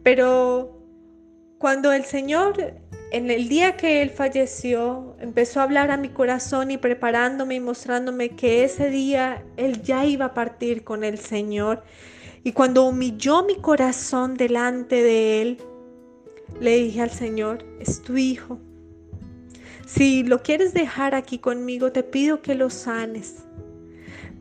pero 0.03 0.79
cuando 1.59 1.93
el 1.93 2.05
Señor, 2.05 2.75
en 3.13 3.31
el 3.31 3.49
día 3.49 3.77
que 3.77 4.03
él 4.03 4.11
falleció, 4.11 5.17
empezó 5.21 5.61
a 5.61 5.65
hablar 5.65 5.91
a 5.91 5.97
mi 5.97 6.09
corazón 6.09 6.71
y 6.71 6.79
preparándome 6.79 7.57
y 7.57 7.61
mostrándome 7.61 8.31
que 8.31 8.65
ese 8.65 8.91
día 8.91 9.43
él 9.57 9.83
ya 9.83 10.05
iba 10.05 10.27
a 10.27 10.35
partir 10.35 10.85
con 10.85 11.05
el 11.05 11.19
Señor, 11.19 11.83
y 12.45 12.53
cuando 12.53 12.85
humilló 12.85 13.45
mi 13.45 13.57
corazón 13.57 14.35
delante 14.35 15.03
de 15.03 15.43
él, 15.43 15.63
le 16.61 16.77
dije 16.77 17.03
al 17.03 17.11
Señor, 17.11 17.65
es 17.81 18.03
tu 18.03 18.17
hijo. 18.17 18.59
Si 19.87 20.23
lo 20.23 20.43
quieres 20.43 20.75
dejar 20.75 21.15
aquí 21.15 21.39
conmigo, 21.39 21.93
te 21.93 22.03
pido 22.03 22.43
que 22.43 22.55
lo 22.55 22.69
sanes. 22.69 23.45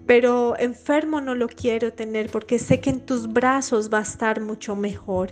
Pero 0.05 0.57
enfermo 0.57 1.21
no 1.21 1.35
lo 1.35 1.47
quiero 1.47 1.93
tener 1.93 2.29
porque 2.29 2.59
sé 2.59 2.79
que 2.79 2.89
en 2.89 3.05
tus 3.05 3.31
brazos 3.31 3.89
va 3.93 3.99
a 3.99 4.03
estar 4.03 4.41
mucho 4.41 4.75
mejor. 4.75 5.31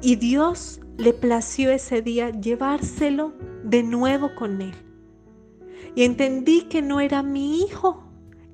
Y 0.00 0.16
Dios 0.16 0.80
le 0.96 1.12
plació 1.12 1.70
ese 1.70 2.02
día 2.02 2.30
llevárselo 2.30 3.32
de 3.64 3.82
nuevo 3.82 4.34
con 4.34 4.62
él. 4.62 4.74
Y 5.94 6.04
entendí 6.04 6.62
que 6.62 6.82
no 6.82 7.00
era 7.00 7.22
mi 7.22 7.60
hijo, 7.62 8.04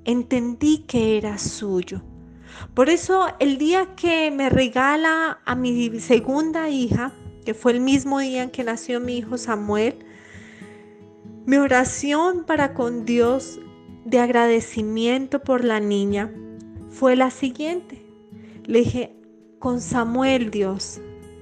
entendí 0.05 0.79
que 0.87 1.19
era 1.19 1.39
suyo. 1.39 2.03
Por 2.75 2.89
eso 2.89 3.27
el 3.39 3.59
día 3.59 3.95
que 3.97 4.31
me 4.31 4.49
regala 4.49 5.41
a 5.45 5.55
mi 5.55 6.01
segunda 6.01 6.69
hija, 6.69 7.13
que 7.45 7.55
fue 7.55 7.73
el 7.73 7.81
mismo 7.81 8.21
día 8.21 8.43
en 8.43 8.51
que 8.51 8.65
nació 8.65 9.01
mi 9.01 9.19
hijo 9.19 9.37
Samuel, 9.37 10.05
mi 11.45 11.57
oración 11.57 12.45
para 12.45 12.73
con 12.73 13.05
Dios 13.05 13.59
de 14.05 14.21
agradecimiento 14.21 15.43
por 15.43 15.65
la 15.65 15.81
niña 15.81 16.33
fue 16.91 17.17
la 17.17 17.31
siguiente. 17.31 18.05
Le 18.65 18.81
dije, 18.81 19.17
con 19.59 19.81
Samuel 19.81 20.51
Dios 20.51 21.01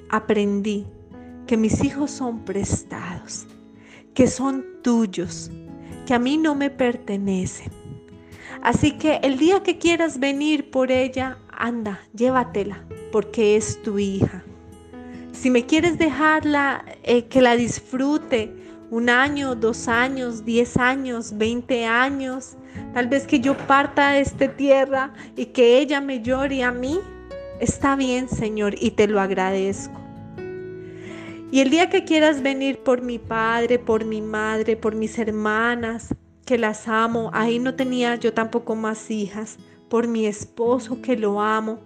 aprendí 0.09 0.87
que 1.47 1.57
mis 1.57 1.85
hijos 1.85 2.11
son 2.11 2.45
prestados, 2.45 3.47
que 4.15 4.27
son 4.27 4.65
tuyos, 4.83 5.51
que 6.07 6.15
a 6.15 6.19
mí 6.19 6.39
no 6.39 6.55
me 6.55 6.71
pertenecen 6.71 7.80
Así 8.63 8.93
que 8.93 9.21
el 9.23 9.39
día 9.39 9.63
que 9.63 9.79
quieras 9.79 10.19
venir 10.19 10.71
por 10.71 10.91
ella, 10.91 11.39
anda, 11.51 12.01
llévatela, 12.15 12.85
porque 13.13 13.57
es 13.57 13.81
tu 13.83 13.99
hija. 13.99 14.45
Si 15.33 15.51
me 15.51 15.65
quieres 15.65 15.99
dejarla, 15.99 16.85
eh, 17.03 17.25
que 17.27 17.41
la 17.41 17.57
disfrute 17.57 18.53
un 18.91 19.09
año, 19.09 19.55
dos 19.55 19.89
años, 19.89 20.45
diez 20.45 20.77
años, 20.77 21.37
veinte 21.39 21.87
años, 21.87 22.57
tal 22.93 23.09
vez 23.09 23.27
que 23.27 23.41
yo 23.41 23.57
parta 23.57 24.13
de 24.13 24.21
esta 24.21 24.49
tierra 24.57 25.15
y 25.37 25.47
que 25.47 25.79
ella 25.79 26.01
me 26.01 26.21
llore 26.21 26.63
a 26.65 26.73
mí, 26.73 26.99
está 27.61 27.97
bien, 27.97 28.29
Señor, 28.29 28.75
y 28.79 28.91
te 28.91 29.07
lo 29.07 29.21
agradezco. 29.21 30.01
Y 31.53 31.61
el 31.61 31.71
día 31.71 31.91
que 31.91 32.05
quieras 32.05 32.43
venir 32.43 32.79
por 32.81 33.03
mi 33.03 33.19
padre, 33.19 33.79
por 33.79 34.05
mi 34.05 34.21
madre, 34.21 34.77
por 34.77 34.95
mis 34.95 35.19
hermanas, 35.19 36.15
que 36.51 36.59
las 36.59 36.89
amo. 36.89 37.31
Ahí 37.33 37.61
no 37.61 37.77
tenía 37.77 38.17
yo 38.17 38.35
tampoco 38.35 38.75
más 38.75 39.09
hijas. 39.09 39.57
Por 39.89 40.09
mi 40.09 40.27
esposo 40.27 41.01
que 41.01 41.17
lo 41.17 41.41
amo. 41.41 41.79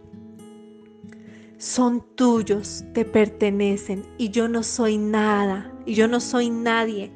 Son 1.59 2.03
tuyos, 2.15 2.83
te 2.95 3.05
pertenecen 3.05 4.07
y 4.17 4.31
yo 4.31 4.49
no 4.49 4.63
soy 4.63 4.97
nada 4.97 5.71
y 5.85 5.93
yo 5.93 6.09
no 6.09 6.19
soy 6.19 6.49
nadie 6.49 7.13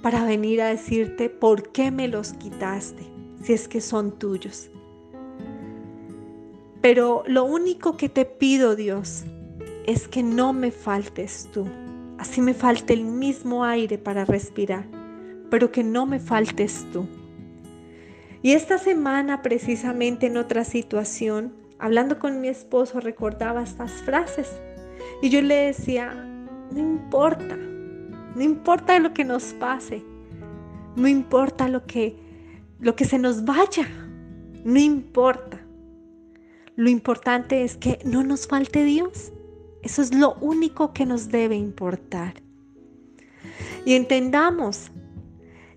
para 0.00 0.24
venir 0.24 0.62
a 0.62 0.68
decirte 0.68 1.28
por 1.28 1.72
qué 1.72 1.90
me 1.90 2.06
los 2.06 2.34
quitaste 2.34 3.02
si 3.42 3.52
es 3.52 3.66
que 3.66 3.80
son 3.80 4.16
tuyos. 4.20 4.70
Pero 6.82 7.24
lo 7.26 7.42
único 7.44 7.96
que 7.96 8.08
te 8.08 8.24
pido, 8.24 8.76
Dios, 8.76 9.24
es 9.86 10.06
que 10.06 10.22
no 10.22 10.52
me 10.52 10.70
faltes 10.70 11.48
tú. 11.52 11.66
Así 12.18 12.40
me 12.40 12.54
falte 12.54 12.92
el 12.92 13.04
mismo 13.04 13.64
aire 13.64 13.98
para 13.98 14.24
respirar, 14.24 14.86
pero 15.52 15.70
que 15.70 15.84
no 15.84 16.06
me 16.06 16.18
faltes 16.18 16.86
tú. 16.94 17.06
Y 18.40 18.52
esta 18.52 18.78
semana, 18.78 19.42
precisamente 19.42 20.28
en 20.28 20.38
otra 20.38 20.64
situación, 20.64 21.52
hablando 21.78 22.18
con 22.18 22.40
mi 22.40 22.48
esposo, 22.48 23.00
recordaba 23.00 23.62
estas 23.62 23.92
frases. 24.00 24.50
Y 25.20 25.28
yo 25.28 25.42
le 25.42 25.54
decía, 25.56 26.14
no 26.70 26.78
importa, 26.78 27.54
no 28.34 28.40
importa 28.40 28.98
lo 28.98 29.12
que 29.12 29.26
nos 29.26 29.52
pase, 29.52 30.02
no 30.96 31.06
importa 31.06 31.68
lo 31.68 31.84
que, 31.84 32.16
lo 32.80 32.96
que 32.96 33.04
se 33.04 33.18
nos 33.18 33.44
vaya, 33.44 33.86
no 34.64 34.78
importa. 34.78 35.60
Lo 36.76 36.88
importante 36.88 37.62
es 37.62 37.76
que 37.76 37.98
no 38.06 38.24
nos 38.24 38.46
falte 38.46 38.84
Dios. 38.84 39.34
Eso 39.82 40.00
es 40.00 40.14
lo 40.14 40.32
único 40.40 40.94
que 40.94 41.04
nos 41.04 41.28
debe 41.28 41.56
importar. 41.56 42.36
Y 43.84 43.92
entendamos, 43.96 44.90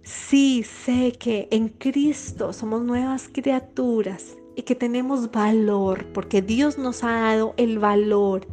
sí 0.06 0.64
sé 0.64 1.14
que 1.14 1.48
en 1.52 1.68
Cristo 1.68 2.54
somos 2.54 2.84
nuevas 2.84 3.28
criaturas 3.32 4.38
y 4.56 4.62
que 4.62 4.76
tenemos 4.76 5.32
valor, 5.32 6.06
porque 6.14 6.42
Dios 6.42 6.78
nos 6.78 7.04
ha 7.04 7.12
dado 7.12 7.54
el 7.58 7.80
valor 7.80 8.48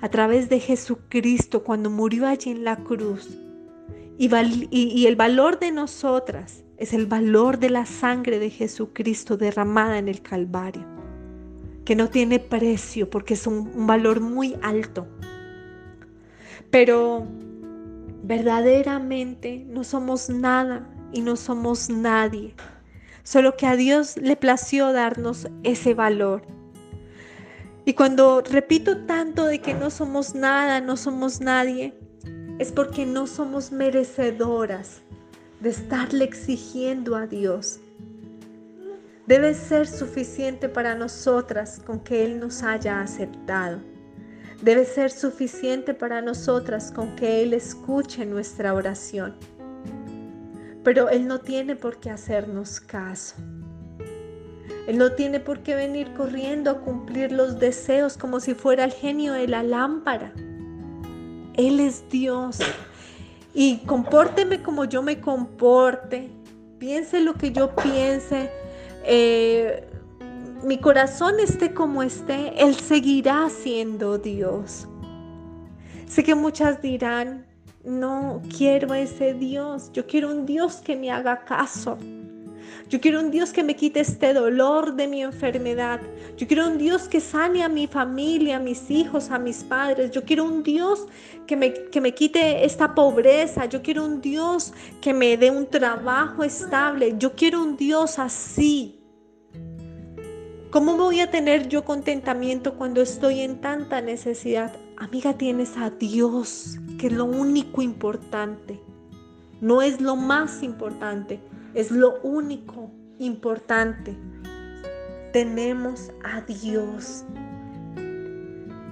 a 0.00 0.08
través 0.10 0.48
de 0.48 0.60
Jesucristo 0.60 1.64
cuando 1.64 1.90
murió 1.90 2.26
allí 2.26 2.50
en 2.50 2.64
la 2.64 2.76
cruz. 2.76 3.38
Y, 4.18 5.06
el 5.06 5.16
valor 5.16 5.58
de 5.58 5.72
nosotras 5.72 6.62
es 6.76 6.92
el 6.92 7.06
valor 7.06 7.58
de 7.58 7.70
la 7.70 7.86
sangre 7.86 8.38
de 8.38 8.50
Jesucristo 8.50 9.38
derramada 9.38 9.98
en 9.98 10.08
el 10.08 10.20
Calvario, 10.20 10.84
que 11.86 11.96
no 11.96 12.10
tiene 12.10 12.38
precio 12.38 13.08
porque 13.08 13.32
es 13.32 13.46
un, 13.46 13.70
un 13.74 13.86
valor 13.86 14.20
muy 14.20 14.56
alto. 14.60 15.06
Pero 16.70 17.26
verdaderamente 18.22 19.64
no 19.68 19.84
somos 19.84 20.28
nada 20.28 20.88
y 21.12 21.22
no 21.22 21.36
somos 21.36 21.90
nadie, 21.90 22.54
solo 23.22 23.56
que 23.56 23.66
a 23.66 23.76
Dios 23.76 24.16
le 24.16 24.36
plació 24.36 24.92
darnos 24.92 25.48
ese 25.62 25.94
valor 25.94 26.42
y 27.84 27.94
cuando 27.94 28.42
repito 28.42 28.98
tanto 29.06 29.46
de 29.46 29.60
que 29.60 29.74
no 29.74 29.90
somos 29.90 30.34
nada, 30.34 30.80
no 30.80 30.96
somos 30.96 31.40
nadie, 31.40 31.94
es 32.58 32.72
porque 32.72 33.06
no 33.06 33.26
somos 33.26 33.72
merecedoras 33.72 35.00
de 35.60 35.70
estarle 35.70 36.24
exigiendo 36.24 37.16
a 37.16 37.26
Dios. 37.26 37.80
Debe 39.26 39.54
ser 39.54 39.86
suficiente 39.86 40.68
para 40.68 40.94
nosotras 40.94 41.80
con 41.84 42.00
que 42.00 42.24
Él 42.24 42.38
nos 42.38 42.62
haya 42.62 43.00
aceptado. 43.00 43.80
Debe 44.62 44.84
ser 44.84 45.10
suficiente 45.10 45.94
para 45.94 46.20
nosotras 46.20 46.92
con 46.92 47.16
que 47.16 47.42
Él 47.42 47.54
escuche 47.54 48.26
nuestra 48.26 48.74
oración. 48.74 49.34
Pero 50.84 51.08
Él 51.08 51.26
no 51.26 51.40
tiene 51.40 51.76
por 51.76 51.98
qué 51.98 52.10
hacernos 52.10 52.80
caso. 52.80 53.36
Él 54.86 54.98
no 54.98 55.12
tiene 55.12 55.40
por 55.40 55.60
qué 55.60 55.74
venir 55.74 56.12
corriendo 56.14 56.70
a 56.70 56.80
cumplir 56.80 57.32
los 57.32 57.58
deseos 57.58 58.16
como 58.16 58.40
si 58.40 58.54
fuera 58.54 58.84
el 58.84 58.92
genio 58.92 59.32
de 59.32 59.46
la 59.46 59.62
lámpara. 59.62 60.32
Él 61.54 61.80
es 61.80 62.08
Dios. 62.10 62.58
Y 63.54 63.78
compórteme 63.86 64.62
como 64.62 64.84
yo 64.84 65.02
me 65.02 65.20
comporte. 65.20 66.30
Piense 66.78 67.20
lo 67.20 67.34
que 67.34 67.52
yo 67.52 67.74
piense. 67.76 68.50
Eh, 69.04 69.89
mi 70.62 70.78
corazón 70.78 71.40
esté 71.40 71.72
como 71.72 72.02
esté. 72.02 72.52
Él 72.62 72.74
seguirá 72.76 73.48
siendo 73.48 74.18
Dios. 74.18 74.86
Sé 76.06 76.24
que 76.24 76.34
muchas 76.34 76.82
dirán, 76.82 77.46
no 77.84 78.42
quiero 78.56 78.94
ese 78.94 79.34
Dios. 79.34 79.90
Yo 79.92 80.06
quiero 80.06 80.30
un 80.30 80.46
Dios 80.46 80.76
que 80.76 80.96
me 80.96 81.10
haga 81.10 81.44
caso. 81.44 81.98
Yo 82.88 83.00
quiero 83.00 83.20
un 83.20 83.30
Dios 83.30 83.52
que 83.52 83.62
me 83.62 83.76
quite 83.76 84.00
este 84.00 84.34
dolor 84.34 84.94
de 84.96 85.06
mi 85.06 85.22
enfermedad. 85.22 86.00
Yo 86.36 86.46
quiero 86.48 86.66
un 86.66 86.76
Dios 86.76 87.06
que 87.08 87.20
sane 87.20 87.62
a 87.62 87.68
mi 87.68 87.86
familia, 87.86 88.56
a 88.56 88.60
mis 88.60 88.90
hijos, 88.90 89.30
a 89.30 89.38
mis 89.38 89.62
padres. 89.62 90.10
Yo 90.10 90.24
quiero 90.24 90.44
un 90.44 90.64
Dios 90.64 91.06
que 91.46 91.56
me, 91.56 91.72
que 91.72 92.00
me 92.00 92.12
quite 92.12 92.64
esta 92.64 92.94
pobreza. 92.94 93.66
Yo 93.66 93.80
quiero 93.80 94.04
un 94.04 94.20
Dios 94.20 94.72
que 95.00 95.14
me 95.14 95.36
dé 95.36 95.50
un 95.50 95.66
trabajo 95.66 96.42
estable. 96.42 97.14
Yo 97.16 97.34
quiero 97.34 97.62
un 97.62 97.76
Dios 97.76 98.18
así. 98.18 98.99
¿Cómo 100.70 100.96
voy 100.96 101.18
a 101.18 101.32
tener 101.32 101.66
yo 101.66 101.84
contentamiento 101.84 102.76
cuando 102.76 103.02
estoy 103.02 103.40
en 103.40 103.60
tanta 103.60 104.00
necesidad? 104.00 104.72
Amiga, 104.98 105.36
tienes 105.36 105.76
a 105.76 105.90
Dios, 105.90 106.78
que 106.96 107.08
es 107.08 107.12
lo 107.12 107.24
único 107.24 107.82
importante. 107.82 108.80
No 109.60 109.82
es 109.82 110.00
lo 110.00 110.14
más 110.14 110.62
importante, 110.62 111.40
es 111.74 111.90
lo 111.90 112.20
único 112.20 112.88
importante. 113.18 114.16
Tenemos 115.32 116.12
a 116.22 116.42
Dios. 116.42 117.24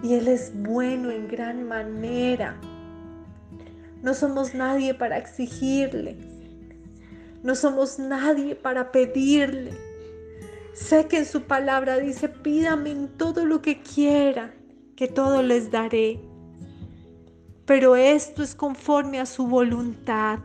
Y 0.02 0.14
Él 0.14 0.26
es 0.26 0.52
bueno 0.56 1.12
en 1.12 1.28
gran 1.28 1.62
manera. 1.62 2.60
No 4.02 4.14
somos 4.14 4.52
nadie 4.52 4.94
para 4.94 5.16
exigirle. 5.16 6.16
No 7.44 7.54
somos 7.54 8.00
nadie 8.00 8.56
para 8.56 8.90
pedirle. 8.90 9.87
Sé 10.78 11.08
que 11.08 11.18
en 11.18 11.26
su 11.26 11.42
palabra 11.42 11.98
dice, 11.98 12.28
pídame 12.28 12.92
en 12.92 13.08
todo 13.08 13.44
lo 13.44 13.60
que 13.60 13.82
quiera, 13.82 14.54
que 14.96 15.08
todo 15.08 15.42
les 15.42 15.70
daré. 15.70 16.20
Pero 17.66 17.96
esto 17.96 18.42
es 18.42 18.54
conforme 18.54 19.18
a 19.18 19.26
su 19.26 19.46
voluntad. 19.46 20.38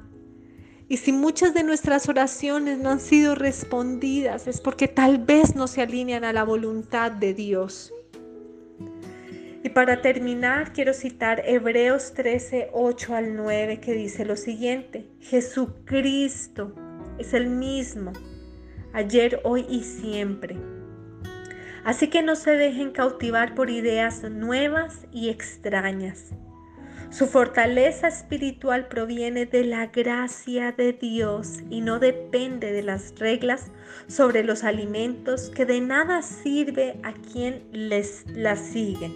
Y 0.89 0.97
si 0.97 1.11
muchas 1.11 1.53
de 1.53 1.63
nuestras 1.63 2.09
oraciones 2.09 2.79
no 2.79 2.89
han 2.89 2.99
sido 2.99 3.35
respondidas 3.35 4.47
es 4.47 4.59
porque 4.59 4.87
tal 4.87 5.19
vez 5.19 5.55
no 5.55 5.67
se 5.67 5.81
alinean 5.81 6.23
a 6.23 6.33
la 6.33 6.43
voluntad 6.43 7.11
de 7.11 7.33
Dios. 7.33 7.93
Y 9.63 9.69
para 9.69 10.01
terminar, 10.01 10.73
quiero 10.73 10.93
citar 10.93 11.41
Hebreos 11.45 12.13
13, 12.15 12.71
8 12.73 13.15
al 13.15 13.35
9, 13.35 13.79
que 13.79 13.93
dice 13.93 14.25
lo 14.25 14.35
siguiente, 14.35 15.07
Jesucristo 15.21 16.75
es 17.17 17.33
el 17.33 17.49
mismo, 17.49 18.11
ayer, 18.93 19.41
hoy 19.43 19.65
y 19.69 19.83
siempre. 19.83 20.55
Así 21.83 22.09
que 22.09 22.23
no 22.23 22.35
se 22.35 22.51
dejen 22.51 22.91
cautivar 22.91 23.55
por 23.55 23.69
ideas 23.69 24.23
nuevas 24.23 25.05
y 25.11 25.29
extrañas 25.29 26.33
su 27.13 27.27
fortaleza 27.27 28.07
espiritual 28.07 28.87
proviene 28.87 29.45
de 29.45 29.63
la 29.65 29.85
gracia 29.85 30.71
de 30.71 30.93
Dios 30.93 31.59
y 31.69 31.81
no 31.81 31.99
depende 31.99 32.71
de 32.71 32.81
las 32.81 33.13
reglas 33.19 33.69
sobre 34.07 34.43
los 34.43 34.63
alimentos 34.63 35.51
que 35.51 35.67
de 35.67 35.79
nada 35.79 36.23
sirve 36.23 36.99
a 37.03 37.13
quien 37.13 37.67
les 37.71 38.25
la 38.31 38.55
siguen. 38.55 39.13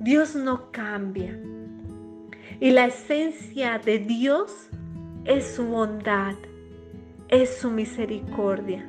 Dios 0.00 0.36
no 0.36 0.70
cambia 0.72 1.40
y 2.60 2.70
la 2.70 2.84
esencia 2.84 3.78
de 3.78 4.00
Dios 4.00 4.68
es 5.24 5.54
su 5.54 5.64
bondad, 5.64 6.34
es 7.32 7.58
su 7.58 7.68
misericordia 7.68 8.86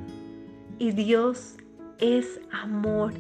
y 0.78 0.92
Dios 0.92 1.58
es 1.98 2.40
amor 2.52 3.14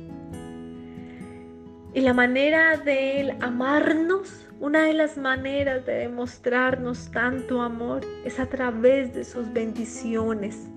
y 1.95 2.01
la 2.01 2.13
manera 2.13 2.77
de 2.77 3.21
Él 3.21 3.37
amarnos, 3.39 4.47
una 4.59 4.85
de 4.85 4.93
las 4.93 5.15
maneras 5.15 5.85
de 5.85 5.93
demostrarnos 5.93 7.11
tanto 7.11 7.61
amor 7.61 8.01
es 8.25 8.39
a 8.39 8.47
través 8.47 9.13
de 9.13 9.23
sus 9.23 9.51
bendiciones. 9.53 10.67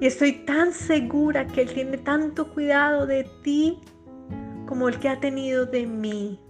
Y 0.00 0.06
estoy 0.06 0.44
tan 0.44 0.72
segura 0.72 1.46
que 1.46 1.62
Él 1.62 1.72
tiene 1.72 1.98
tanto 1.98 2.52
cuidado 2.52 3.06
de 3.06 3.30
ti 3.44 3.78
como 4.66 4.88
el 4.88 4.98
que 4.98 5.08
ha 5.08 5.20
tenido 5.20 5.66
de 5.66 5.86
mí. 5.86 6.40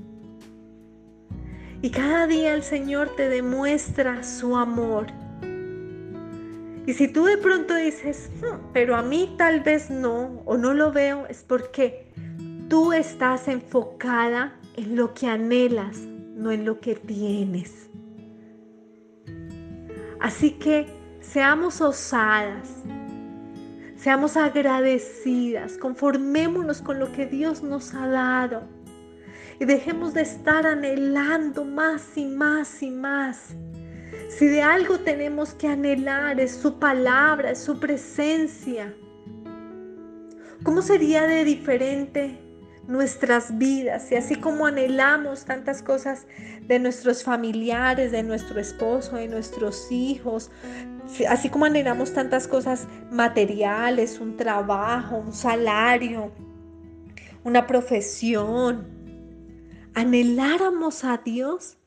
Y 1.83 1.91
cada 1.91 2.27
día 2.27 2.55
el 2.55 2.63
Señor 2.63 3.15
te 3.17 3.29
demuestra 3.29 4.23
su 4.23 4.57
amor. 4.57 5.09
Y 6.87 6.95
si 6.95 7.09
tú 7.09 7.25
de 7.25 7.37
pronto 7.37 7.75
dices, 7.75 8.31
pero 8.73 8.95
a 8.97 9.03
mí 9.03 9.35
tal 9.37 9.61
vez 9.61 9.91
no, 9.91 10.43
o 10.45 10.57
no 10.57 10.73
lo 10.73 10.93
veo, 10.93 11.27
es 11.27 11.43
porque 11.43 12.07
Tú 12.69 12.93
estás 12.93 13.47
enfocada 13.47 14.53
en 14.75 14.97
lo 14.97 15.15
que 15.15 15.29
anhelas, 15.29 15.99
no 16.35 16.51
en 16.51 16.65
lo 16.65 16.81
que 16.81 16.97
tienes. 16.97 17.89
Así 20.19 20.51
que 20.51 20.87
seamos 21.21 21.81
osadas, 21.81 22.83
seamos 23.95 24.37
agradecidas, 24.37 25.79
conformémonos 25.79 26.83
con 26.83 26.99
lo 26.99 27.13
que 27.13 27.27
Dios 27.27 27.63
nos 27.63 27.95
ha 27.95 28.09
dado 28.09 28.65
y 29.61 29.65
dejemos 29.65 30.13
de 30.13 30.23
estar 30.23 30.67
anhelando 30.67 31.65
más 31.65 32.19
y 32.19 32.27
más 32.27 32.83
y 32.83 32.91
más. 32.91 33.55
Si 34.29 34.47
de 34.47 34.61
algo 34.61 34.99
tenemos 34.99 35.55
que 35.55 35.69
anhelar 35.69 36.41
es 36.41 36.53
su 36.57 36.79
palabra, 36.79 37.53
es 37.53 37.59
su 37.59 37.79
presencia. 37.79 38.95
¿Cómo 40.65 40.83
sería 40.83 41.23
de 41.27 41.45
diferente 41.45 42.41
nuestras 42.89 43.57
vidas? 43.57 44.11
Y 44.11 44.17
así 44.17 44.35
como 44.35 44.67
anhelamos 44.67 45.45
tantas 45.45 45.81
cosas 45.81 46.27
de 46.63 46.79
nuestros 46.81 47.23
familiares, 47.23 48.11
de 48.11 48.25
nuestro 48.25 48.61
esposo, 48.61 49.17
de 49.17 49.29
nuestros 49.29 49.91
hijos, 49.93 50.51
así 51.29 51.49
como 51.49 51.67
anhelamos 51.67 52.13
tantas 52.13 52.49
cosas 52.49 52.89
materiales, 53.13 54.19
un 54.19 54.37
trabajo, 54.37 55.19
un 55.19 55.33
salario, 55.33 56.33
una 57.45 57.67
profesión, 57.67 58.89
anheláramos 59.95 61.05
a 61.05 61.19
Dios, 61.19 61.79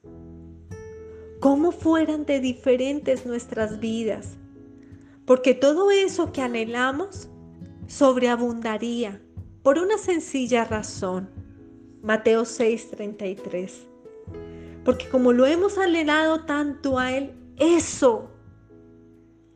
cómo 1.40 1.72
fueran 1.72 2.26
de 2.26 2.40
diferentes 2.40 3.26
nuestras 3.26 3.80
vidas. 3.80 4.38
Porque 5.26 5.54
todo 5.54 5.92
eso 5.92 6.32
que 6.32 6.42
anhelamos 6.42 7.30
sobreabundaría 7.88 9.22
por 9.64 9.78
una 9.78 9.98
sencilla 9.98 10.66
razón. 10.66 11.30
Mateo 12.02 12.46
6:33. 12.46 13.88
Porque 14.84 15.08
como 15.10 15.34
lo 15.34 15.46
hemos 15.46 15.78
anhelado 15.78 16.46
tanto 16.46 16.98
a 16.98 17.12
Él, 17.12 17.34
eso 17.58 18.32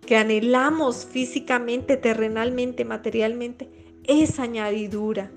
que 0.05 0.17
anhelamos 0.17 1.05
físicamente, 1.05 1.95
terrenalmente, 1.95 2.83
materialmente, 2.83 3.69
es 4.03 4.39
añadidura. 4.39 5.31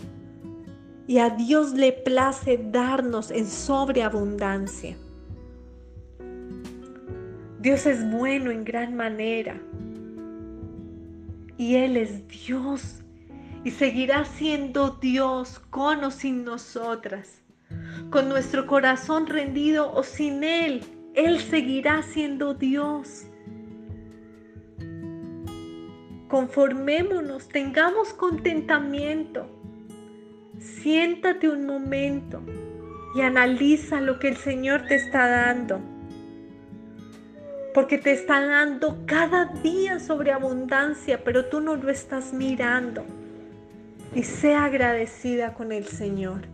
Y 1.07 1.19
a 1.19 1.31
Dios 1.31 1.73
le 1.73 1.93
place 1.93 2.59
darnos 2.59 3.31
en 3.31 3.47
sobreabundancia. 3.47 4.97
Dios 7.67 7.85
es 7.85 8.09
bueno 8.13 8.53
en 8.53 8.63
gran 8.63 8.95
manera. 8.95 9.61
Y 11.59 11.75
Él 11.75 11.97
es 11.97 12.23
Dios. 12.29 13.03
Y 13.65 13.73
seguirá 13.73 14.25
siendo 14.25 14.91
Dios 14.91 15.59
con 15.71 16.05
o 16.05 16.13
sin 16.13 16.45
nosotras. 16.45 17.43
Con 18.11 18.29
nuestro 18.29 18.69
corazón 18.69 19.27
rendido 19.27 19.93
o 19.93 20.05
sin 20.05 20.45
Él. 20.45 20.85
Él 21.17 21.41
seguirá 21.41 22.03
siendo 22.05 22.55
Dios 22.55 23.27
conformémonos, 26.29 27.49
tengamos 27.49 28.15
contentamiento. 28.15 29.49
Siéntate 30.61 31.49
un 31.49 31.67
momento 31.67 32.43
y 33.17 33.23
analiza 33.23 34.01
lo 34.01 34.21
que 34.21 34.29
el 34.29 34.37
Señor 34.37 34.83
te 34.87 34.95
está 34.95 35.27
dando. 35.27 35.96
Porque 37.77 37.99
te 37.99 38.11
está 38.11 38.41
dando 38.41 39.03
cada 39.05 39.53
día 39.63 39.99
sobre 39.99 40.33
abundancia, 40.33 41.23
pero 41.23 41.45
tú 41.45 41.61
no 41.61 41.77
lo 41.77 41.91
estás 41.91 42.33
mirando. 42.33 43.05
Y 44.15 44.23
sea 44.23 44.65
agradecida 44.65 45.53
con 45.53 45.73
el 45.73 45.85
Señor. 45.85 46.47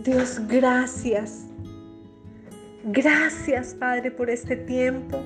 Dios, 0.00 0.40
gracias. 0.48 1.46
Gracias, 2.82 3.76
Padre, 3.78 4.10
por 4.10 4.30
este 4.30 4.56
tiempo. 4.56 5.22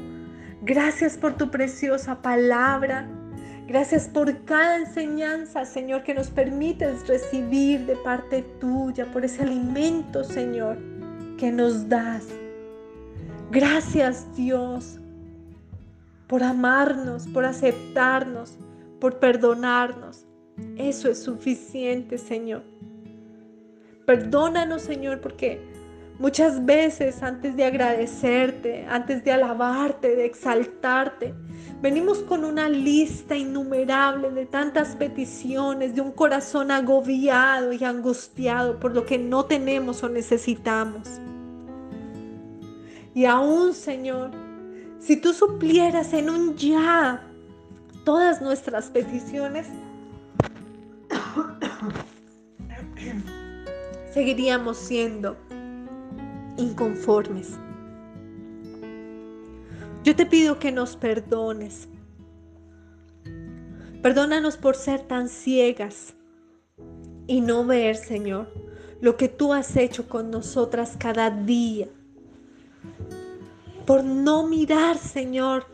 Gracias 0.61 1.17
por 1.17 1.39
tu 1.39 1.51
preciosa 1.51 2.21
palabra. 2.21 3.09
Gracias 3.67 4.07
por 4.07 4.45
cada 4.45 4.81
enseñanza, 4.81 5.65
Señor, 5.65 6.03
que 6.03 6.13
nos 6.13 6.29
permites 6.29 7.09
recibir 7.09 7.87
de 7.87 7.97
parte 7.97 8.43
tuya, 8.61 9.07
por 9.07 9.25
ese 9.25 9.45
alimento, 9.45 10.25
Señor, 10.25 10.77
que 11.39 11.51
nos 11.51 11.89
das. 11.89 12.44
Gracias, 13.55 14.27
Dios, 14.35 14.99
por 16.27 16.43
amarnos, 16.43 17.29
por 17.29 17.45
aceptarnos, 17.45 18.59
por 19.01 19.21
perdonarnos. 19.21 20.27
Eso 20.77 21.09
es 21.09 21.23
suficiente, 21.23 22.19
Señor. 22.19 22.65
Perdónanos, 24.07 24.83
Señor, 24.83 25.21
porque 25.21 25.63
Muchas 26.17 26.65
veces 26.65 27.25
antes 27.25 27.57
de 27.57 27.65
agradecerte, 27.65 28.87
antes 28.89 29.25
de 29.25 29.33
alabarte, 29.33 30.15
de 30.15 30.27
exaltarte, 30.27 31.35
venimos 31.83 32.19
con 32.19 32.45
una 32.45 32.69
lista 32.69 33.37
innumerable 33.37 34.31
de 34.31 34.47
tantas 34.47 34.95
peticiones, 34.95 35.97
de 35.97 36.01
un 36.01 36.13
corazón 36.13 36.71
agobiado 36.71 37.73
y 37.73 37.83
angustiado 37.83 38.79
por 38.79 38.95
lo 38.95 39.05
que 39.05 39.19
no 39.19 39.47
tenemos 39.47 40.05
o 40.05 40.09
necesitamos. 40.09 41.21
Y 43.15 43.27
aún, 43.27 43.75
Señor, 43.75 44.33
si 44.99 45.17
tú 45.17 45.33
suplieras 45.33 46.13
en 46.13 46.31
un 46.31 46.57
ya 46.57 47.23
todas 48.05 48.43
nuestras 48.43 48.91
peticiones, 48.91 49.69
seguiríamos 54.13 54.77
siendo 54.77 55.37
inconformes. 56.57 57.53
Yo 60.03 60.15
te 60.15 60.27
pido 60.27 60.59
que 60.59 60.73
nos 60.73 60.97
perdones. 60.97 61.89
Perdónanos 64.03 64.57
por 64.57 64.77
ser 64.77 65.01
tan 65.01 65.29
ciegas 65.29 66.15
y 67.27 67.41
no 67.41 67.65
ver, 67.65 67.97
Señor, 67.97 68.53
lo 69.01 69.17
que 69.17 69.29
tú 69.29 69.53
has 69.53 69.77
hecho 69.77 70.09
con 70.09 70.31
nosotras 70.31 70.97
cada 70.99 71.31
día. 71.31 71.89
Por 73.87 74.05
no 74.05 74.47
mirar, 74.47 74.99
Señor, 74.99 75.67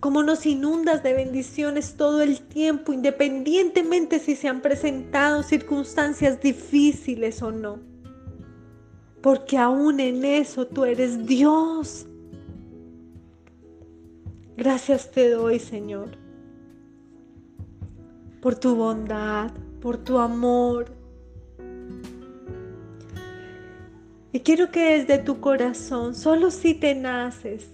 cómo 0.00 0.22
nos 0.22 0.46
inundas 0.46 1.02
de 1.02 1.14
bendiciones 1.14 1.96
todo 1.96 2.22
el 2.22 2.40
tiempo, 2.40 2.92
independientemente 2.92 4.18
si 4.18 4.36
se 4.36 4.48
han 4.48 4.60
presentado 4.60 5.42
circunstancias 5.42 6.40
difíciles 6.40 7.42
o 7.42 7.52
no 7.52 7.96
porque 9.26 9.58
aún 9.58 9.98
en 9.98 10.24
eso 10.24 10.68
tú 10.68 10.84
eres 10.84 11.26
Dios. 11.26 12.06
Gracias 14.56 15.10
te 15.10 15.30
doy, 15.30 15.58
Señor, 15.58 16.10
por 18.40 18.54
tu 18.54 18.76
bondad, 18.76 19.50
por 19.82 19.96
tu 19.96 20.18
amor. 20.18 20.95
Y 24.36 24.40
quiero 24.40 24.70
que 24.70 24.98
desde 24.98 25.16
tu 25.16 25.40
corazón, 25.40 26.14
solo 26.14 26.50
si 26.50 26.74
te 26.74 26.94
naces, 26.94 27.70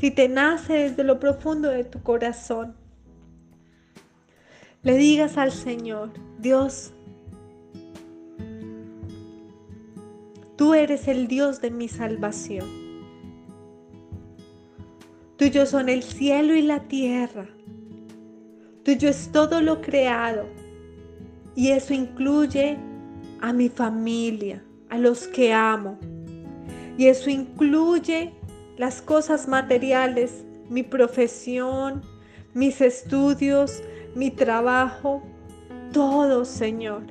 si 0.00 0.10
te 0.10 0.28
nace 0.28 0.72
desde 0.72 1.04
lo 1.04 1.20
profundo 1.20 1.68
de 1.68 1.84
tu 1.84 2.02
corazón, 2.02 2.74
le 4.82 4.96
digas 4.96 5.36
al 5.38 5.52
Señor, 5.52 6.10
Dios, 6.40 6.92
Tú 10.56 10.74
eres 10.74 11.06
el 11.06 11.28
Dios 11.28 11.60
de 11.60 11.70
mi 11.70 11.86
salvación. 11.86 12.66
Tuyo 15.36 15.64
son 15.64 15.88
el 15.88 16.02
cielo 16.02 16.54
y 16.54 16.62
la 16.62 16.88
tierra. 16.88 17.46
Tuyo 18.82 19.08
es 19.08 19.30
todo 19.30 19.60
lo 19.60 19.80
creado. 19.80 20.48
Y 21.54 21.68
eso 21.68 21.94
incluye 21.94 22.78
a 23.40 23.52
mi 23.52 23.68
familia, 23.68 24.64
a 24.90 24.98
los 24.98 25.26
que 25.28 25.52
amo. 25.52 25.98
Y 26.98 27.06
eso 27.06 27.30
incluye 27.30 28.34
las 28.76 29.00
cosas 29.00 29.48
materiales, 29.48 30.44
mi 30.68 30.82
profesión, 30.82 32.02
mis 32.54 32.80
estudios, 32.80 33.82
mi 34.14 34.30
trabajo, 34.30 35.22
todo, 35.92 36.44
Señor. 36.44 37.02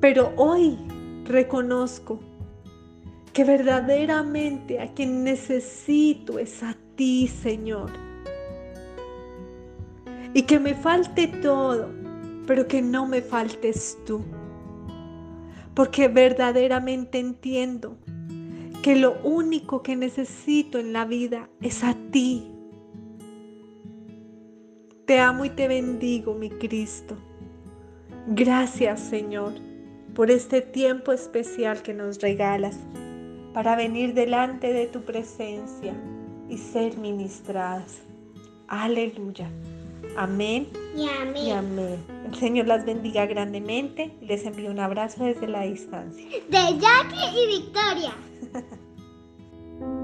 Pero 0.00 0.32
hoy 0.36 0.78
reconozco 1.24 2.20
que 3.32 3.44
verdaderamente 3.44 4.80
a 4.80 4.92
quien 4.94 5.24
necesito 5.24 6.38
es 6.38 6.62
a 6.62 6.76
ti, 6.96 7.28
Señor. 7.28 7.90
Y 10.34 10.42
que 10.42 10.58
me 10.58 10.74
falte 10.74 11.28
todo, 11.28 11.88
pero 12.46 12.66
que 12.66 12.82
no 12.82 13.06
me 13.06 13.22
faltes 13.22 13.98
tú. 14.06 14.22
Porque 15.78 16.08
verdaderamente 16.08 17.20
entiendo 17.20 17.96
que 18.82 18.96
lo 18.96 19.18
único 19.22 19.82
que 19.82 19.94
necesito 19.94 20.78
en 20.78 20.92
la 20.92 21.04
vida 21.04 21.48
es 21.62 21.84
a 21.84 21.94
ti. 22.10 22.50
Te 25.06 25.20
amo 25.20 25.44
y 25.44 25.50
te 25.50 25.68
bendigo, 25.68 26.34
mi 26.34 26.50
Cristo. 26.50 27.16
Gracias, 28.26 28.98
Señor 28.98 29.54
por 30.18 30.32
este 30.32 30.62
tiempo 30.62 31.12
especial 31.12 31.80
que 31.80 31.94
nos 31.94 32.20
regalas 32.20 32.76
para 33.54 33.76
venir 33.76 34.14
delante 34.14 34.72
de 34.72 34.88
tu 34.88 35.02
presencia 35.02 35.94
y 36.48 36.58
ser 36.58 36.96
ministradas. 36.96 37.98
Aleluya. 38.66 39.48
Amén. 40.18 40.66
Y 40.96 41.06
amén. 41.08 41.46
Y 41.46 41.50
amén. 41.52 42.04
El 42.26 42.34
Señor 42.34 42.66
las 42.66 42.84
bendiga 42.84 43.24
grandemente. 43.26 44.16
y 44.20 44.26
Les 44.26 44.44
envío 44.44 44.68
un 44.68 44.80
abrazo 44.80 45.22
desde 45.22 45.46
la 45.46 45.62
distancia. 45.62 46.26
De 46.48 46.58
Jackie 46.58 47.40
y 47.40 47.46
Victoria. 47.60 48.12